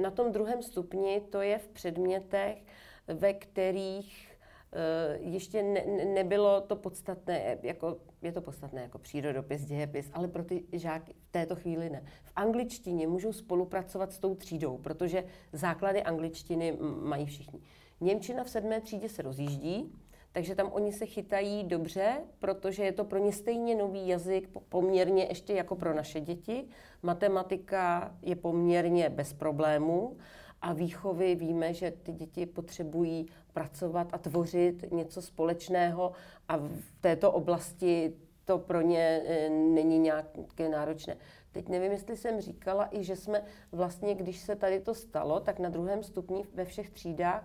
Na 0.00 0.10
tom 0.10 0.32
druhém 0.32 0.62
stupni 0.62 1.20
to 1.20 1.40
je 1.40 1.58
v 1.58 1.68
předmětech, 1.68 2.58
ve 3.06 3.34
kterých 3.34 4.28
eh, 4.72 5.18
ještě 5.20 5.62
ne, 5.62 5.84
nebylo 6.04 6.60
to 6.60 6.76
podstatné, 6.76 7.58
jako, 7.62 7.96
je 8.22 8.32
to 8.32 8.40
podstatné 8.40 8.82
jako 8.82 8.98
přírodopis, 8.98 9.64
dějepis, 9.64 10.10
ale 10.12 10.28
pro 10.28 10.44
ty 10.44 10.64
žáky 10.72 11.14
v 11.22 11.30
této 11.30 11.56
chvíli 11.56 11.90
ne. 11.90 12.02
V 12.24 12.32
angličtině 12.36 13.06
můžou 13.06 13.32
spolupracovat 13.32 14.12
s 14.12 14.18
tou 14.18 14.34
třídou, 14.34 14.78
protože 14.78 15.24
základy 15.52 16.02
angličtiny 16.02 16.78
mají 16.80 17.26
všichni. 17.26 17.60
Němčina 18.00 18.44
v 18.44 18.50
sedmé 18.50 18.80
třídě 18.80 19.08
se 19.08 19.22
rozjíždí, 19.22 19.92
takže 20.38 20.54
tam 20.54 20.70
oni 20.72 20.92
se 20.92 21.06
chytají 21.06 21.64
dobře, 21.64 22.12
protože 22.38 22.84
je 22.84 22.92
to 22.92 23.04
pro 23.04 23.18
ně 23.18 23.32
stejně 23.32 23.74
nový 23.74 24.08
jazyk, 24.08 24.48
poměrně 24.68 25.24
ještě 25.24 25.54
jako 25.54 25.76
pro 25.76 25.94
naše 25.94 26.20
děti. 26.20 26.64
Matematika 27.02 28.14
je 28.22 28.36
poměrně 28.36 29.10
bez 29.10 29.32
problémů 29.32 30.16
a 30.62 30.72
výchovy 30.72 31.34
víme, 31.34 31.74
že 31.74 31.90
ty 31.90 32.12
děti 32.12 32.46
potřebují 32.46 33.26
pracovat 33.52 34.08
a 34.12 34.18
tvořit 34.18 34.92
něco 34.92 35.22
společného 35.22 36.12
a 36.48 36.56
v 36.56 36.92
této 37.00 37.32
oblasti 37.32 38.12
to 38.44 38.58
pro 38.58 38.80
ně 38.80 39.22
e, 39.26 39.50
není 39.50 39.98
nějaké 39.98 40.68
náročné. 40.68 41.16
Teď 41.52 41.68
nevím, 41.68 41.92
jestli 41.92 42.16
jsem 42.16 42.40
říkala 42.40 42.88
i, 42.90 43.04
že 43.04 43.16
jsme 43.16 43.42
vlastně, 43.72 44.14
když 44.14 44.38
se 44.40 44.56
tady 44.56 44.80
to 44.80 44.94
stalo, 44.94 45.40
tak 45.40 45.58
na 45.58 45.68
druhém 45.68 46.02
stupni 46.02 46.44
ve 46.54 46.64
všech 46.64 46.90
třídách 46.90 47.44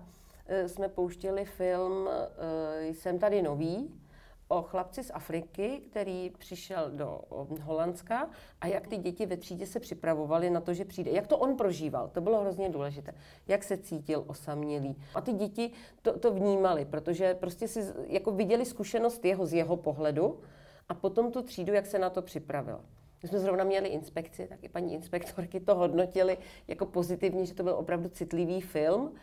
jsme 0.68 0.90
pouštěli 0.90 1.46
film 1.46 2.10
eh, 2.10 2.94
Jsem 2.94 3.20
tady 3.20 3.42
nový, 3.42 4.04
o 4.48 4.62
chlapci 4.62 5.04
z 5.04 5.12
Afriky, 5.14 5.82
který 5.90 6.30
přišel 6.30 6.92
do 6.92 7.22
Holandska 7.62 8.30
a 8.62 8.68
jak 8.68 8.88
ty 8.88 8.98
děti 8.98 9.26
ve 9.26 9.38
třídě 9.38 9.68
se 9.68 9.80
připravovali 9.80 10.50
na 10.50 10.62
to, 10.62 10.74
že 10.74 10.86
přijde. 10.86 11.12
Jak 11.12 11.28
to 11.28 11.38
on 11.38 11.58
prožíval, 11.58 12.08
to 12.08 12.22
bylo 12.22 12.42
hrozně 12.42 12.70
důležité. 12.70 13.14
Jak 13.48 13.64
se 13.64 13.78
cítil 13.78 14.24
osamělý. 14.28 14.96
A 15.16 15.22
ty 15.22 15.34
děti 15.34 15.72
to, 16.02 16.20
to 16.20 16.34
vnímali, 16.34 16.86
protože 16.86 17.34
prostě 17.34 17.68
si 17.68 17.84
jako 18.08 18.32
viděli 18.32 18.66
zkušenost 18.66 19.26
jeho 19.26 19.46
z 19.46 19.54
jeho 19.54 19.78
pohledu 19.78 20.40
a 20.90 20.94
potom 20.94 21.32
tu 21.32 21.42
třídu, 21.42 21.74
jak 21.74 21.86
se 21.86 22.00
na 22.00 22.10
to 22.10 22.22
připravila. 22.22 22.82
My 23.24 23.30
jsme 23.30 23.40
zrovna 23.40 23.64
měli 23.64 23.90
inspekci, 23.90 24.48
tak 24.48 24.64
i 24.64 24.70
paní 24.70 24.94
inspektorky 24.94 25.60
to 25.60 25.76
hodnotili 25.76 26.38
jako 26.68 26.86
pozitivně, 26.86 27.46
že 27.46 27.54
to 27.54 27.64
byl 27.64 27.74
opravdu 27.74 28.10
citlivý 28.10 28.62
film, 28.62 29.16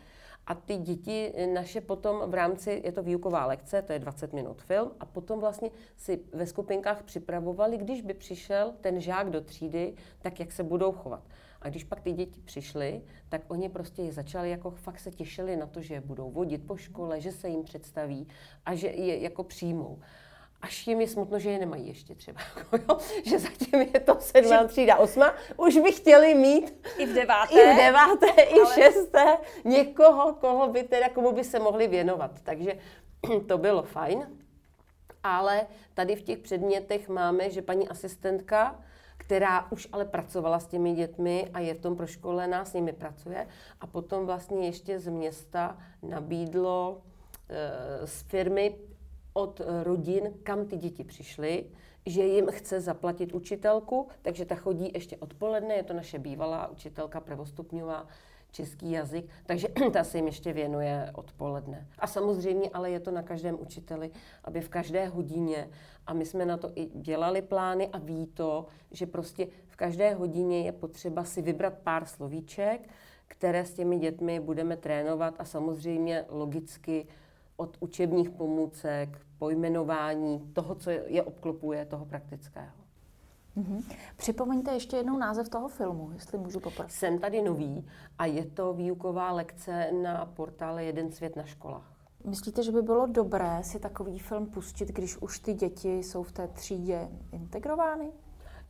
a 0.47 0.55
ty 0.55 0.77
děti 0.77 1.33
naše 1.53 1.81
potom 1.81 2.31
v 2.31 2.33
rámci, 2.33 2.81
je 2.85 2.91
to 2.91 3.03
výuková 3.03 3.45
lekce, 3.45 3.81
to 3.81 3.93
je 3.93 3.99
20 3.99 4.33
minut 4.33 4.61
film, 4.61 4.91
a 4.99 5.05
potom 5.05 5.39
vlastně 5.39 5.69
si 5.97 6.19
ve 6.33 6.45
skupinkách 6.45 7.03
připravovali, 7.03 7.77
když 7.77 8.01
by 8.01 8.13
přišel 8.13 8.73
ten 8.81 9.01
žák 9.01 9.29
do 9.29 9.41
třídy, 9.41 9.93
tak 10.21 10.39
jak 10.39 10.51
se 10.51 10.63
budou 10.63 10.91
chovat. 10.91 11.23
A 11.61 11.69
když 11.69 11.83
pak 11.83 12.01
ty 12.01 12.11
děti 12.11 12.41
přišly, 12.41 13.01
tak 13.29 13.41
oni 13.47 13.69
prostě 13.69 14.01
je 14.01 14.13
začali 14.13 14.49
jako 14.49 14.71
fakt 14.71 14.99
se 14.99 15.11
těšili 15.11 15.55
na 15.55 15.65
to, 15.65 15.81
že 15.81 15.93
je 15.93 16.01
budou 16.01 16.31
vodit 16.31 16.67
po 16.67 16.77
škole, 16.77 17.21
že 17.21 17.31
se 17.31 17.49
jim 17.49 17.63
představí 17.63 18.27
a 18.65 18.75
že 18.75 18.87
je 18.87 19.19
jako 19.19 19.43
přijmou. 19.43 19.99
Až 20.61 20.87
jim 20.87 21.01
je 21.01 21.07
smutno, 21.07 21.39
že 21.39 21.51
je 21.51 21.59
nemají 21.59 21.87
ještě 21.87 22.15
třeba. 22.15 22.41
Jako 22.71 22.97
že 23.25 23.39
zatím 23.39 23.81
je 23.81 23.99
to 23.99 24.17
sedmá 24.19 24.63
třída, 24.63 24.97
osma, 24.97 25.33
už 25.57 25.77
by 25.77 25.91
chtěli 25.91 26.35
mít 26.35 26.87
i 26.97 27.05
v 27.05 27.13
deváté, 27.13 27.53
i 27.53 27.73
v, 27.73 27.77
deváté, 27.77 28.41
i 28.41 28.59
v 28.59 28.73
šesté 28.73 29.37
někoho, 29.63 30.33
koho 30.33 30.67
by 30.67 30.83
teda, 30.83 31.09
komu 31.09 31.31
by 31.31 31.43
se 31.43 31.59
mohli 31.59 31.87
věnovat. 31.87 32.31
Takže 32.43 32.77
to 33.47 33.57
bylo 33.57 33.83
fajn. 33.83 34.27
Ale 35.23 35.67
tady 35.93 36.15
v 36.15 36.21
těch 36.21 36.39
předmětech 36.39 37.09
máme, 37.09 37.49
že 37.49 37.61
paní 37.61 37.89
asistentka, 37.89 38.79
která 39.17 39.71
už 39.71 39.87
ale 39.91 40.05
pracovala 40.05 40.59
s 40.59 40.67
těmi 40.67 40.93
dětmi 40.93 41.49
a 41.53 41.59
je 41.59 41.73
v 41.73 41.79
tom 41.79 41.95
proškolená, 41.95 42.65
s 42.65 42.73
nimi 42.73 42.93
pracuje. 42.93 43.47
A 43.81 43.87
potom 43.87 44.25
vlastně 44.25 44.65
ještě 44.65 44.99
z 44.99 45.07
města 45.07 45.77
nabídlo 46.03 47.01
e, 47.49 48.07
z 48.07 48.21
firmy 48.21 48.75
od 49.33 49.61
rodin, 49.83 50.33
kam 50.43 50.65
ty 50.65 50.77
děti 50.77 51.03
přišly, 51.03 51.65
že 52.05 52.23
jim 52.23 52.47
chce 52.47 52.81
zaplatit 52.81 53.33
učitelku, 53.33 54.07
takže 54.21 54.45
ta 54.45 54.55
chodí 54.55 54.91
ještě 54.93 55.17
odpoledne, 55.17 55.75
je 55.75 55.83
to 55.83 55.93
naše 55.93 56.19
bývalá 56.19 56.67
učitelka 56.67 57.19
prvostupňová, 57.19 58.07
český 58.51 58.91
jazyk, 58.91 59.25
takže 59.45 59.67
ta 59.93 60.03
se 60.03 60.17
jim 60.17 60.25
ještě 60.25 60.53
věnuje 60.53 61.11
odpoledne. 61.15 61.87
A 61.99 62.07
samozřejmě, 62.07 62.69
ale 62.73 62.91
je 62.91 62.99
to 62.99 63.11
na 63.11 63.23
každém 63.23 63.57
učiteli, 63.59 64.11
aby 64.43 64.61
v 64.61 64.69
každé 64.69 65.07
hodině, 65.07 65.69
a 66.07 66.13
my 66.13 66.25
jsme 66.25 66.45
na 66.45 66.57
to 66.57 66.71
i 66.75 66.85
dělali 66.85 67.41
plány 67.41 67.87
a 67.87 67.97
ví 67.97 68.27
to, 68.27 68.65
že 68.91 69.05
prostě 69.05 69.47
v 69.67 69.75
každé 69.75 70.13
hodině 70.13 70.61
je 70.61 70.71
potřeba 70.71 71.23
si 71.23 71.41
vybrat 71.41 71.73
pár 71.83 72.05
slovíček, 72.05 72.89
které 73.27 73.65
s 73.65 73.73
těmi 73.73 73.97
dětmi 73.97 74.39
budeme 74.39 74.77
trénovat 74.77 75.33
a 75.39 75.45
samozřejmě 75.45 76.25
logicky 76.29 77.07
od 77.61 77.77
učebních 77.79 78.29
pomůcek, 78.29 79.21
pojmenování 79.37 80.39
toho, 80.53 80.75
co 80.75 80.89
je 80.89 81.23
obklopuje, 81.23 81.85
toho 81.85 82.05
praktického. 82.05 82.75
Mm-hmm. 83.57 83.83
Připomeňte 84.15 84.73
ještě 84.73 84.97
jednou 84.97 85.17
název 85.17 85.49
toho 85.49 85.67
filmu, 85.67 86.11
jestli 86.13 86.37
můžu 86.37 86.59
poprosit. 86.59 86.91
Jsem 86.91 87.19
tady 87.19 87.41
nový 87.41 87.87
a 88.17 88.25
je 88.25 88.45
to 88.45 88.73
výuková 88.73 89.31
lekce 89.31 89.91
na 89.91 90.25
portále 90.25 90.83
Jeden 90.83 91.11
svět 91.11 91.35
na 91.35 91.43
školách. 91.43 91.93
Myslíte, 92.23 92.63
že 92.63 92.71
by 92.71 92.81
bylo 92.81 93.05
dobré 93.07 93.63
si 93.63 93.79
takový 93.79 94.19
film 94.19 94.45
pustit, 94.45 94.89
když 94.89 95.17
už 95.17 95.39
ty 95.39 95.53
děti 95.53 95.97
jsou 95.97 96.23
v 96.23 96.31
té 96.31 96.47
třídě 96.47 97.09
integrovány? 97.31 98.11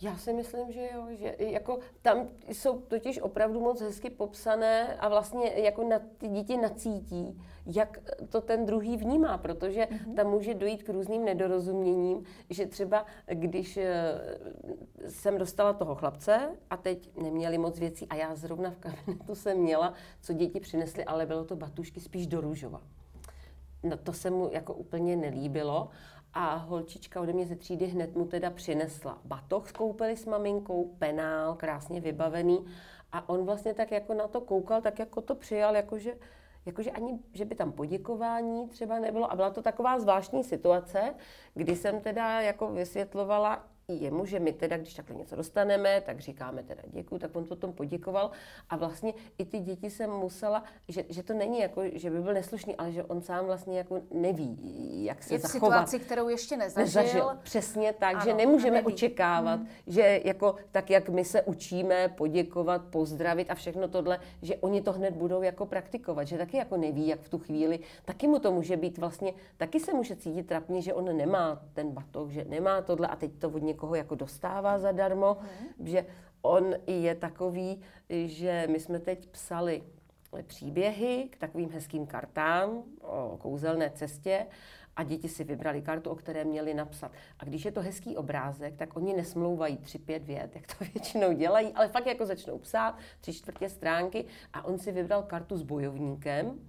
Já 0.02 0.18
si 0.18 0.34
myslím, 0.34 0.72
že 0.72 0.90
jo, 0.94 1.08
že 1.10 1.36
jako 1.38 1.80
tam 2.02 2.28
jsou 2.48 2.80
totiž 2.80 3.20
opravdu 3.20 3.60
moc 3.60 3.82
hezky 3.82 4.10
popsané 4.10 4.96
a 4.96 5.10
vlastně 5.10 5.52
jako 5.56 5.84
na 5.90 6.00
ty 6.18 6.28
děti 6.28 6.58
nacítí, 6.58 7.42
jak 7.66 8.00
to 8.30 8.42
ten 8.42 8.66
druhý 8.66 8.98
vnímá, 8.98 9.38
protože 9.38 9.82
mm-hmm. 9.82 10.16
tam 10.16 10.28
může 10.28 10.54
dojít 10.54 10.84
k 10.84 10.90
různým 10.90 11.26
nedorozuměním, 11.26 12.24
že 12.50 12.66
třeba 12.66 13.06
když 13.26 13.78
eh, 13.78 13.90
jsem 15.08 15.38
dostala 15.38 15.74
toho 15.74 15.96
chlapce 15.96 16.50
a 16.70 16.78
teď 16.78 17.16
neměli 17.16 17.58
moc 17.58 17.80
věcí 17.80 18.08
a 18.08 18.16
já 18.16 18.36
zrovna 18.36 18.72
v 18.72 18.78
kabinetu 18.78 19.36
jsem 19.36 19.58
měla, 19.58 19.94
co 20.22 20.34
děti 20.34 20.60
přinesly, 20.60 21.06
ale 21.06 21.26
bylo 21.26 21.46
to 21.46 21.56
batušky 21.56 22.00
spíš 22.00 22.28
do 22.28 22.42
růžova. 22.42 22.82
No 23.84 23.98
to 23.98 24.14
se 24.14 24.30
mu 24.30 24.50
jako 24.52 24.74
úplně 24.74 25.16
nelíbilo 25.16 25.90
a 26.34 26.56
holčička 26.56 27.22
ode 27.22 27.34
mě 27.34 27.46
ze 27.46 27.56
třídy 27.56 27.86
hned 27.86 28.16
mu 28.16 28.26
teda 28.26 28.50
přinesla 28.50 29.18
batoh 29.26 29.70
skoupili 29.70 30.18
s 30.18 30.26
maminkou, 30.26 30.96
penál, 31.00 31.56
krásně 31.56 32.02
vybavený. 32.02 32.66
A 33.12 33.30
on 33.30 33.46
vlastně 33.46 33.74
tak 33.74 33.92
jako 33.92 34.14
na 34.14 34.28
to 34.28 34.42
koukal, 34.42 34.82
tak 34.82 35.00
jako 35.00 35.22
to 35.22 35.36
přijal, 35.36 35.76
jakože, 35.76 36.18
jakože 36.66 36.92
ani, 36.92 37.20
že 37.34 37.46
by 37.46 37.56
tam 37.56 37.72
poděkování 37.72 38.70
třeba 38.70 39.00
nebylo. 39.00 39.32
A 39.32 39.36
byla 39.36 39.50
to 39.50 39.62
taková 39.62 40.00
zvláštní 40.00 40.44
situace, 40.44 41.16
kdy 41.54 41.76
jsem 41.76 42.02
teda 42.02 42.42
jako 42.42 42.68
vysvětlovala 42.68 43.71
i 43.92 44.04
jemu, 44.04 44.26
že 44.26 44.40
my 44.40 44.54
teda, 44.54 44.78
když 44.78 44.94
takhle 44.94 45.16
něco 45.16 45.36
dostaneme, 45.36 46.02
tak 46.02 46.20
říkáme 46.20 46.64
teda 46.64 46.82
děkuji, 46.88 47.20
tak 47.20 47.36
on 47.36 47.46
potom 47.46 47.74
poděkoval 47.74 48.32
a 48.70 48.76
vlastně 48.76 49.14
i 49.38 49.46
ty 49.46 49.60
děti 49.60 49.90
jsem 49.90 50.10
musela, 50.10 50.64
že, 50.88 51.04
že 51.10 51.24
to 51.24 51.34
není 51.34 51.60
jako, 51.60 51.82
že 51.94 52.10
by 52.10 52.22
byl 52.22 52.34
neslušný, 52.34 52.76
ale 52.76 52.92
že 52.92 53.04
on 53.04 53.22
sám 53.22 53.46
vlastně 53.46 53.78
jako 53.78 54.02
neví, 54.12 54.58
jak 55.06 55.24
se 55.24 55.34
je 55.34 55.40
zachovat. 55.40 55.86
v 55.86 55.90
situaci, 55.90 56.06
kterou 56.06 56.30
ještě 56.30 56.58
nezažil. 56.58 57.02
nezažil. 57.02 57.30
Přesně 57.44 57.94
tak, 57.94 58.16
ano, 58.16 58.26
že 58.26 58.34
nemůžeme 58.34 58.76
neví. 58.76 58.94
očekávat, 58.94 59.60
hmm. 59.60 59.68
že 59.88 60.22
jako 60.24 60.56
tak, 60.72 60.90
jak 60.90 61.10
my 61.10 61.26
se 61.26 61.42
učíme 61.42 62.10
poděkovat, 62.10 62.82
pozdravit 62.86 63.52
a 63.52 63.56
všechno 63.56 63.88
tohle, 63.88 64.20
že 64.42 64.56
oni 64.56 64.82
to 64.82 64.94
hned 64.94 65.14
budou 65.16 65.42
jako 65.42 65.66
praktikovat, 65.66 66.28
že 66.28 66.38
taky 66.38 66.58
jako 66.58 66.78
neví, 66.78 67.08
jak 67.08 67.20
v 67.20 67.30
tu 67.30 67.40
chvíli, 67.40 67.80
taky 68.06 68.28
mu 68.28 68.40
to 68.40 68.52
může 68.52 68.78
být 68.78 68.98
vlastně, 68.98 69.34
taky 69.58 69.80
se 69.80 69.94
může 69.94 70.16
cítit 70.16 70.48
trapně, 70.48 70.82
že 70.82 70.94
on 70.94 71.18
nemá 71.18 71.62
ten 71.74 71.92
batok, 71.92 72.30
že 72.30 72.46
nemá 72.46 72.82
tohle 72.82 73.08
a 73.08 73.16
teď 73.16 73.32
to 73.40 73.50
od 73.50 73.64
někoho 73.64 73.81
někoho 73.82 73.96
jako 73.96 74.16
dostává 74.16 74.80
zadarmo, 74.80 75.38
mm. 75.80 75.88
že 75.88 76.06
on 76.42 76.76
je 76.88 77.16
takový, 77.16 77.82
že 78.10 78.68
my 78.70 78.80
jsme 78.80 79.00
teď 79.00 79.28
psali 79.30 79.84
příběhy 80.48 81.28
k 81.32 81.38
takovým 81.38 81.70
hezkým 81.72 82.06
kartám 82.08 82.84
o 83.02 83.38
kouzelné 83.38 83.90
cestě 83.90 84.46
a 84.96 85.04
děti 85.04 85.30
si 85.30 85.44
vybrali 85.44 85.82
kartu, 85.82 86.10
o 86.10 86.16
které 86.16 86.44
měli 86.46 86.74
napsat. 86.74 87.12
A 87.40 87.46
když 87.46 87.66
je 87.66 87.72
to 87.72 87.82
hezký 87.82 88.18
obrázek, 88.18 88.78
tak 88.78 88.96
oni 88.98 89.14
nesmlouvají 89.14 89.78
tři, 89.78 90.00
pět 90.00 90.24
vět, 90.24 90.56
jak 90.56 90.68
to 90.68 90.86
většinou 90.94 91.34
dělají, 91.34 91.74
ale 91.74 91.88
fakt 91.88 92.06
jako 92.06 92.26
začnou 92.26 92.60
psát 92.60 92.98
tři 93.22 93.34
čtvrtě 93.34 93.70
stránky 93.70 94.26
a 94.54 94.66
on 94.66 94.78
si 94.78 94.92
vybral 94.92 95.24
kartu 95.24 95.58
s 95.58 95.64
bojovníkem 95.64 96.60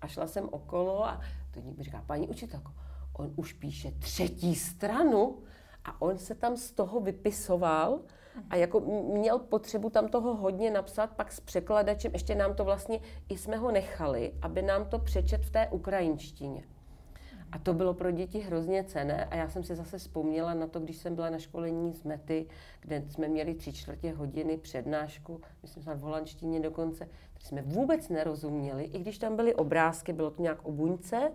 a 0.00 0.06
šla 0.06 0.26
jsem 0.26 0.48
okolo 0.50 1.04
a 1.04 1.20
to 1.50 1.60
někdo 1.60 1.82
říká, 1.82 2.04
paní 2.06 2.28
učitelko, 2.28 2.72
on 3.18 3.32
už 3.36 3.52
píše 3.52 3.90
třetí 3.90 4.54
stranu 4.54 5.44
a 5.84 6.02
on 6.02 6.18
se 6.18 6.34
tam 6.34 6.56
z 6.56 6.72
toho 6.72 7.00
vypisoval 7.00 8.00
a 8.50 8.56
jako 8.56 8.80
měl 9.12 9.38
potřebu 9.38 9.90
tam 9.90 10.08
toho 10.08 10.34
hodně 10.34 10.70
napsat, 10.70 11.10
pak 11.10 11.32
s 11.32 11.40
překladačem, 11.40 12.12
ještě 12.12 12.34
nám 12.34 12.54
to 12.54 12.64
vlastně, 12.64 13.00
i 13.28 13.38
jsme 13.38 13.56
ho 13.56 13.70
nechali, 13.70 14.32
aby 14.42 14.62
nám 14.62 14.84
to 14.84 14.98
přečet 14.98 15.44
v 15.44 15.50
té 15.50 15.68
ukrajinštině. 15.68 16.64
A 17.52 17.58
to 17.58 17.74
bylo 17.74 17.94
pro 17.94 18.10
děti 18.10 18.40
hrozně 18.40 18.84
cené 18.84 19.24
a 19.24 19.34
já 19.34 19.48
jsem 19.48 19.64
si 19.64 19.74
zase 19.74 19.98
vzpomněla 19.98 20.54
na 20.54 20.66
to, 20.66 20.80
když 20.80 20.96
jsem 20.96 21.14
byla 21.14 21.30
na 21.30 21.38
školení 21.38 21.92
z 21.92 22.04
Mety, 22.04 22.46
kde 22.80 23.04
jsme 23.08 23.28
měli 23.28 23.54
tři 23.54 23.72
čtvrtě 23.72 24.12
hodiny 24.12 24.56
přednášku, 24.56 25.40
myslím 25.62 25.82
že 25.82 25.94
v 25.94 26.00
holandštině 26.00 26.60
dokonce, 26.60 27.08
jsme 27.38 27.62
vůbec 27.62 28.08
nerozuměli, 28.08 28.84
i 28.84 28.98
když 28.98 29.18
tam 29.18 29.36
byly 29.36 29.54
obrázky, 29.54 30.12
bylo 30.12 30.30
to 30.30 30.42
nějak 30.42 30.66
o 30.66 30.72
buňce, 30.72 31.32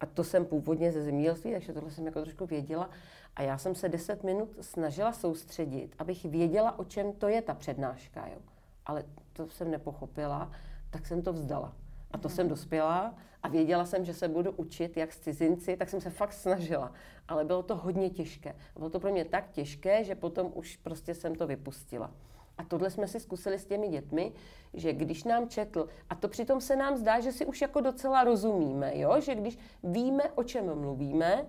a 0.00 0.06
to 0.06 0.24
jsem 0.24 0.44
původně 0.44 0.92
ze 0.92 1.02
zemědělství, 1.02 1.52
takže 1.52 1.72
tohle 1.72 1.90
jsem 1.90 2.06
jako 2.06 2.20
trošku 2.20 2.46
věděla. 2.46 2.90
A 3.36 3.42
já 3.42 3.58
jsem 3.58 3.74
se 3.74 3.88
10 3.88 4.24
minut 4.24 4.56
snažila 4.60 5.12
soustředit, 5.12 5.94
abych 5.98 6.24
věděla, 6.24 6.78
o 6.78 6.84
čem 6.84 7.12
to 7.12 7.28
je 7.28 7.42
ta 7.42 7.54
přednáška. 7.54 8.26
Jo. 8.26 8.38
Ale 8.86 9.04
to 9.32 9.48
jsem 9.48 9.70
nepochopila, 9.70 10.50
tak 10.90 11.06
jsem 11.06 11.22
to 11.22 11.32
vzdala. 11.32 11.72
A 12.10 12.18
to 12.18 12.28
mm. 12.28 12.34
jsem 12.34 12.48
dospěla 12.48 13.14
a 13.42 13.48
věděla 13.48 13.84
jsem, 13.84 14.04
že 14.04 14.14
se 14.14 14.28
budu 14.28 14.50
učit 14.50 14.96
jak 14.96 15.12
s 15.12 15.18
cizinci, 15.18 15.76
tak 15.76 15.88
jsem 15.88 16.00
se 16.00 16.10
fakt 16.10 16.32
snažila. 16.32 16.92
Ale 17.28 17.44
bylo 17.44 17.62
to 17.62 17.76
hodně 17.76 18.10
těžké. 18.10 18.56
Bylo 18.76 18.90
to 18.90 19.00
pro 19.00 19.12
mě 19.12 19.24
tak 19.24 19.50
těžké, 19.50 20.04
že 20.04 20.14
potom 20.14 20.52
už 20.54 20.76
prostě 20.76 21.14
jsem 21.14 21.34
to 21.34 21.46
vypustila. 21.46 22.10
A 22.58 22.64
tohle 22.64 22.90
jsme 22.90 23.08
si 23.08 23.20
zkusili 23.20 23.58
s 23.58 23.66
těmi 23.66 23.88
dětmi, 23.88 24.32
že 24.74 24.92
když 24.92 25.24
nám 25.24 25.48
četl, 25.48 25.88
a 26.10 26.14
to 26.14 26.28
přitom 26.28 26.60
se 26.60 26.76
nám 26.76 26.96
zdá, 26.96 27.20
že 27.20 27.32
si 27.32 27.46
už 27.46 27.60
jako 27.60 27.80
docela 27.80 28.24
rozumíme, 28.24 28.98
jo? 28.98 29.20
že 29.20 29.34
když 29.34 29.58
víme, 29.82 30.24
o 30.34 30.42
čem 30.42 30.80
mluvíme, 30.80 31.46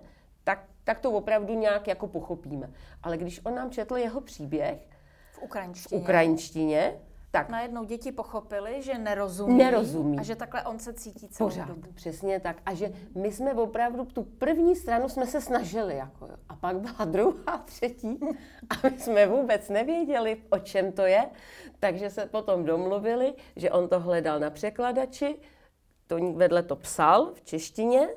tak, 0.48 0.64
tak 0.84 1.00
to 1.00 1.10
opravdu 1.10 1.54
nějak 1.54 1.86
jako 1.86 2.06
pochopíme. 2.06 2.70
Ale 3.02 3.16
když 3.16 3.40
on 3.44 3.54
nám 3.54 3.70
četl 3.70 3.96
jeho 3.96 4.20
příběh 4.20 4.88
v 5.32 5.42
ukrajinštině, 5.42 6.00
v 6.00 6.02
ukrajinštině 6.02 7.00
tak. 7.30 7.48
Najednou 7.48 7.84
děti 7.84 8.12
pochopili, 8.12 8.82
že 8.82 8.98
nerozumí, 8.98 9.58
nerozumí. 9.58 10.18
a 10.18 10.22
že 10.22 10.36
takhle 10.36 10.62
on 10.62 10.78
se 10.78 10.92
cítí 10.92 11.28
celou 11.28 11.50
Pořád, 11.50 11.68
dobu. 11.68 11.92
přesně 11.94 12.40
tak. 12.40 12.56
A 12.66 12.74
že 12.74 12.92
my 13.14 13.32
jsme 13.32 13.54
opravdu 13.54 14.04
tu 14.04 14.22
první 14.22 14.76
stranu 14.76 15.08
jsme 15.08 15.26
se 15.26 15.40
snažili. 15.40 15.96
Jako, 15.96 16.28
a 16.48 16.56
pak 16.56 16.76
byla 16.76 17.04
druhá, 17.04 17.58
třetí 17.64 18.20
a 18.70 18.88
my 18.88 18.98
jsme 18.98 19.26
vůbec 19.26 19.68
nevěděli, 19.68 20.36
o 20.50 20.58
čem 20.58 20.92
to 20.92 21.02
je. 21.02 21.26
Takže 21.80 22.10
se 22.10 22.26
potom 22.26 22.64
domluvili, 22.64 23.34
že 23.56 23.70
on 23.70 23.88
to 23.88 24.00
hledal 24.00 24.40
na 24.40 24.50
překladači, 24.50 25.36
to 26.06 26.32
vedle 26.32 26.62
to 26.62 26.76
psal 26.76 27.32
v 27.34 27.42
češtině 27.42 28.08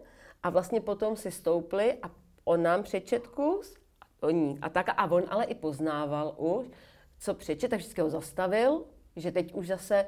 a 0.43 0.49
vlastně 0.49 0.81
potom 0.81 1.15
si 1.15 1.31
stoupli 1.31 1.97
a 2.03 2.20
on 2.45 2.63
nám 2.63 2.83
přečet 2.83 3.27
kus 3.27 3.75
a, 4.21 4.27
a 4.61 4.69
tak 4.69 4.89
a 4.89 5.11
on 5.11 5.23
ale 5.29 5.45
i 5.45 5.55
poznával 5.55 6.35
už, 6.37 6.65
co 7.19 7.33
přečet, 7.33 7.67
tak 7.67 7.79
vždycky 7.79 8.01
ho 8.01 8.09
zastavil, 8.09 8.85
že 9.15 9.31
teď 9.31 9.53
už 9.53 9.67
zase 9.67 10.05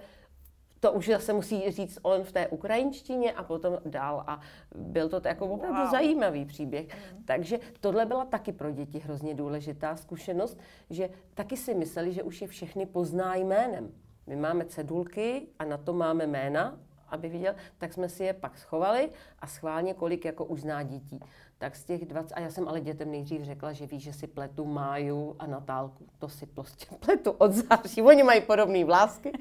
to 0.84 0.92
už 0.92 1.08
zase 1.08 1.34
musí 1.34 1.72
říct 1.72 2.00
on 2.02 2.24
v 2.24 2.32
té 2.32 2.48
ukrajinštině 2.48 3.34
a 3.34 3.44
potom 3.44 3.78
dál. 3.86 4.24
A 4.28 4.40
byl 4.76 5.10
to 5.10 5.22
jako 5.26 5.48
opravdu 5.48 5.82
wow. 5.82 5.92
zajímavý 5.92 6.46
příběh. 6.46 6.88
Mm. 6.88 7.24
Takže 7.24 7.60
tohle 7.80 8.06
byla 8.06 8.26
taky 8.26 8.52
pro 8.52 8.72
děti 8.72 9.00
hrozně 9.00 9.36
důležitá 9.36 9.96
zkušenost, 9.96 10.60
že 10.90 11.10
taky 11.34 11.58
si 11.58 11.74
mysleli, 11.74 12.14
že 12.14 12.24
už 12.24 12.42
je 12.42 12.48
všechny 12.48 12.86
pozná 12.86 13.36
jménem. 13.36 13.92
My 14.28 14.36
máme 14.36 14.66
cedulky 14.66 15.48
a 15.60 15.66
na 15.66 15.78
to 15.78 15.94
máme 15.94 16.28
jména 16.28 16.80
aby 17.14 17.30
viděl, 17.30 17.56
tak 17.78 17.94
jsme 17.94 18.10
si 18.10 18.24
je 18.24 18.34
pak 18.34 18.58
schovali 18.58 19.10
a 19.40 19.48
schválně, 19.48 19.94
kolik 19.94 20.26
jako 20.26 20.46
už 20.46 20.62
zná 20.62 20.84
dětí. 20.84 21.20
Tak 21.58 21.76
z 21.76 21.84
těch 21.84 22.06
20, 22.06 22.34
a 22.34 22.40
já 22.40 22.52
jsem 22.52 22.68
ale 22.68 22.82
dětem 22.82 23.12
nejdřív 23.12 23.42
řekla, 23.42 23.74
že 23.74 23.86
ví, 23.86 24.00
že 24.00 24.14
si 24.14 24.28
pletu 24.28 24.66
Máju 24.66 25.36
a 25.40 25.48
Natálku. 25.48 26.06
To 26.20 26.30
si 26.30 26.46
prostě 26.46 26.86
pletu 27.00 27.32
od 27.32 27.52
září. 27.52 28.02
Oni 28.02 28.24
mají 28.24 28.42
podobné 28.42 28.86
vlásky. 28.86 29.32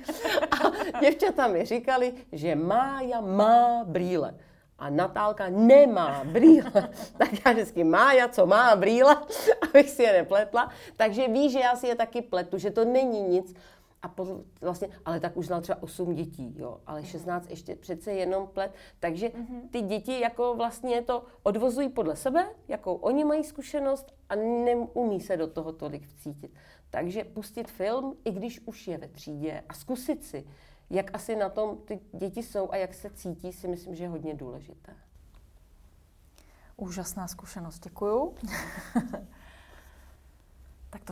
A 0.93 1.01
děvčata 1.01 1.49
mi 1.49 1.65
říkali, 1.65 2.13
že 2.33 2.55
Mája 2.55 3.21
má 3.21 3.85
brýle 3.85 4.35
a 4.83 4.91
Natálka 4.91 5.49
nemá 5.49 6.25
brýle. 6.25 6.73
tak 7.19 7.31
já 7.47 7.53
vždycky 7.53 7.85
Mája, 7.85 8.29
co 8.29 8.47
má 8.47 8.77
brýle, 8.77 9.17
abych 9.63 9.91
si 9.91 10.03
je 10.03 10.13
nepletla. 10.13 10.71
Takže 10.97 11.29
ví, 11.29 11.51
že 11.51 11.59
já 11.59 11.77
si 11.77 11.87
je 11.87 11.95
taky 11.95 12.23
pletu, 12.23 12.59
že 12.59 12.71
to 12.71 12.85
není 12.85 13.23
nic. 13.23 13.55
A 14.03 14.09
po, 14.09 14.41
vlastně, 14.61 14.89
ale 15.05 15.21
tak 15.21 15.37
už 15.37 15.47
znal 15.47 15.61
třeba 15.61 15.83
8 15.83 16.15
dětí, 16.15 16.55
jo, 16.59 16.81
ale 16.87 17.05
16 17.05 17.51
ještě 17.51 17.77
přece 17.77 18.13
jenom 18.13 18.47
plet. 18.47 18.75
Takže 19.01 19.31
ty 19.71 19.81
děti 19.81 20.21
jako 20.21 20.55
vlastně 20.57 21.03
to 21.03 21.25
odvozují 21.43 21.89
podle 21.89 22.17
sebe, 22.17 22.49
jakou 22.69 22.95
oni 22.95 23.25
mají 23.25 23.45
zkušenost 23.45 24.15
a 24.29 24.35
neumí 24.35 25.21
se 25.21 25.37
do 25.37 25.47
toho 25.47 25.73
tolik 25.73 26.07
vcítit. 26.07 26.55
Takže 26.91 27.25
pustit 27.25 27.71
film, 27.71 28.17
i 28.25 28.31
když 28.31 28.61
už 28.67 28.89
je 28.89 28.99
ve 28.99 29.09
třídě 29.09 29.63
a 29.69 29.75
zkusit 29.75 30.25
si, 30.25 30.45
jak 30.91 31.15
asi 31.15 31.37
na 31.37 31.49
tom 31.49 31.77
ty 31.77 32.01
děti 32.13 32.43
jsou 32.43 32.73
a 32.73 32.77
jak 32.77 32.95
se 32.95 33.11
cítí, 33.11 33.53
si 33.53 33.69
myslím, 33.69 33.95
že 33.95 34.05
je 34.05 34.09
hodně 34.09 34.35
důležité. 34.35 34.97
Úžasná 36.77 37.29
zkušenost, 37.29 37.85
děkuju. 37.85 38.35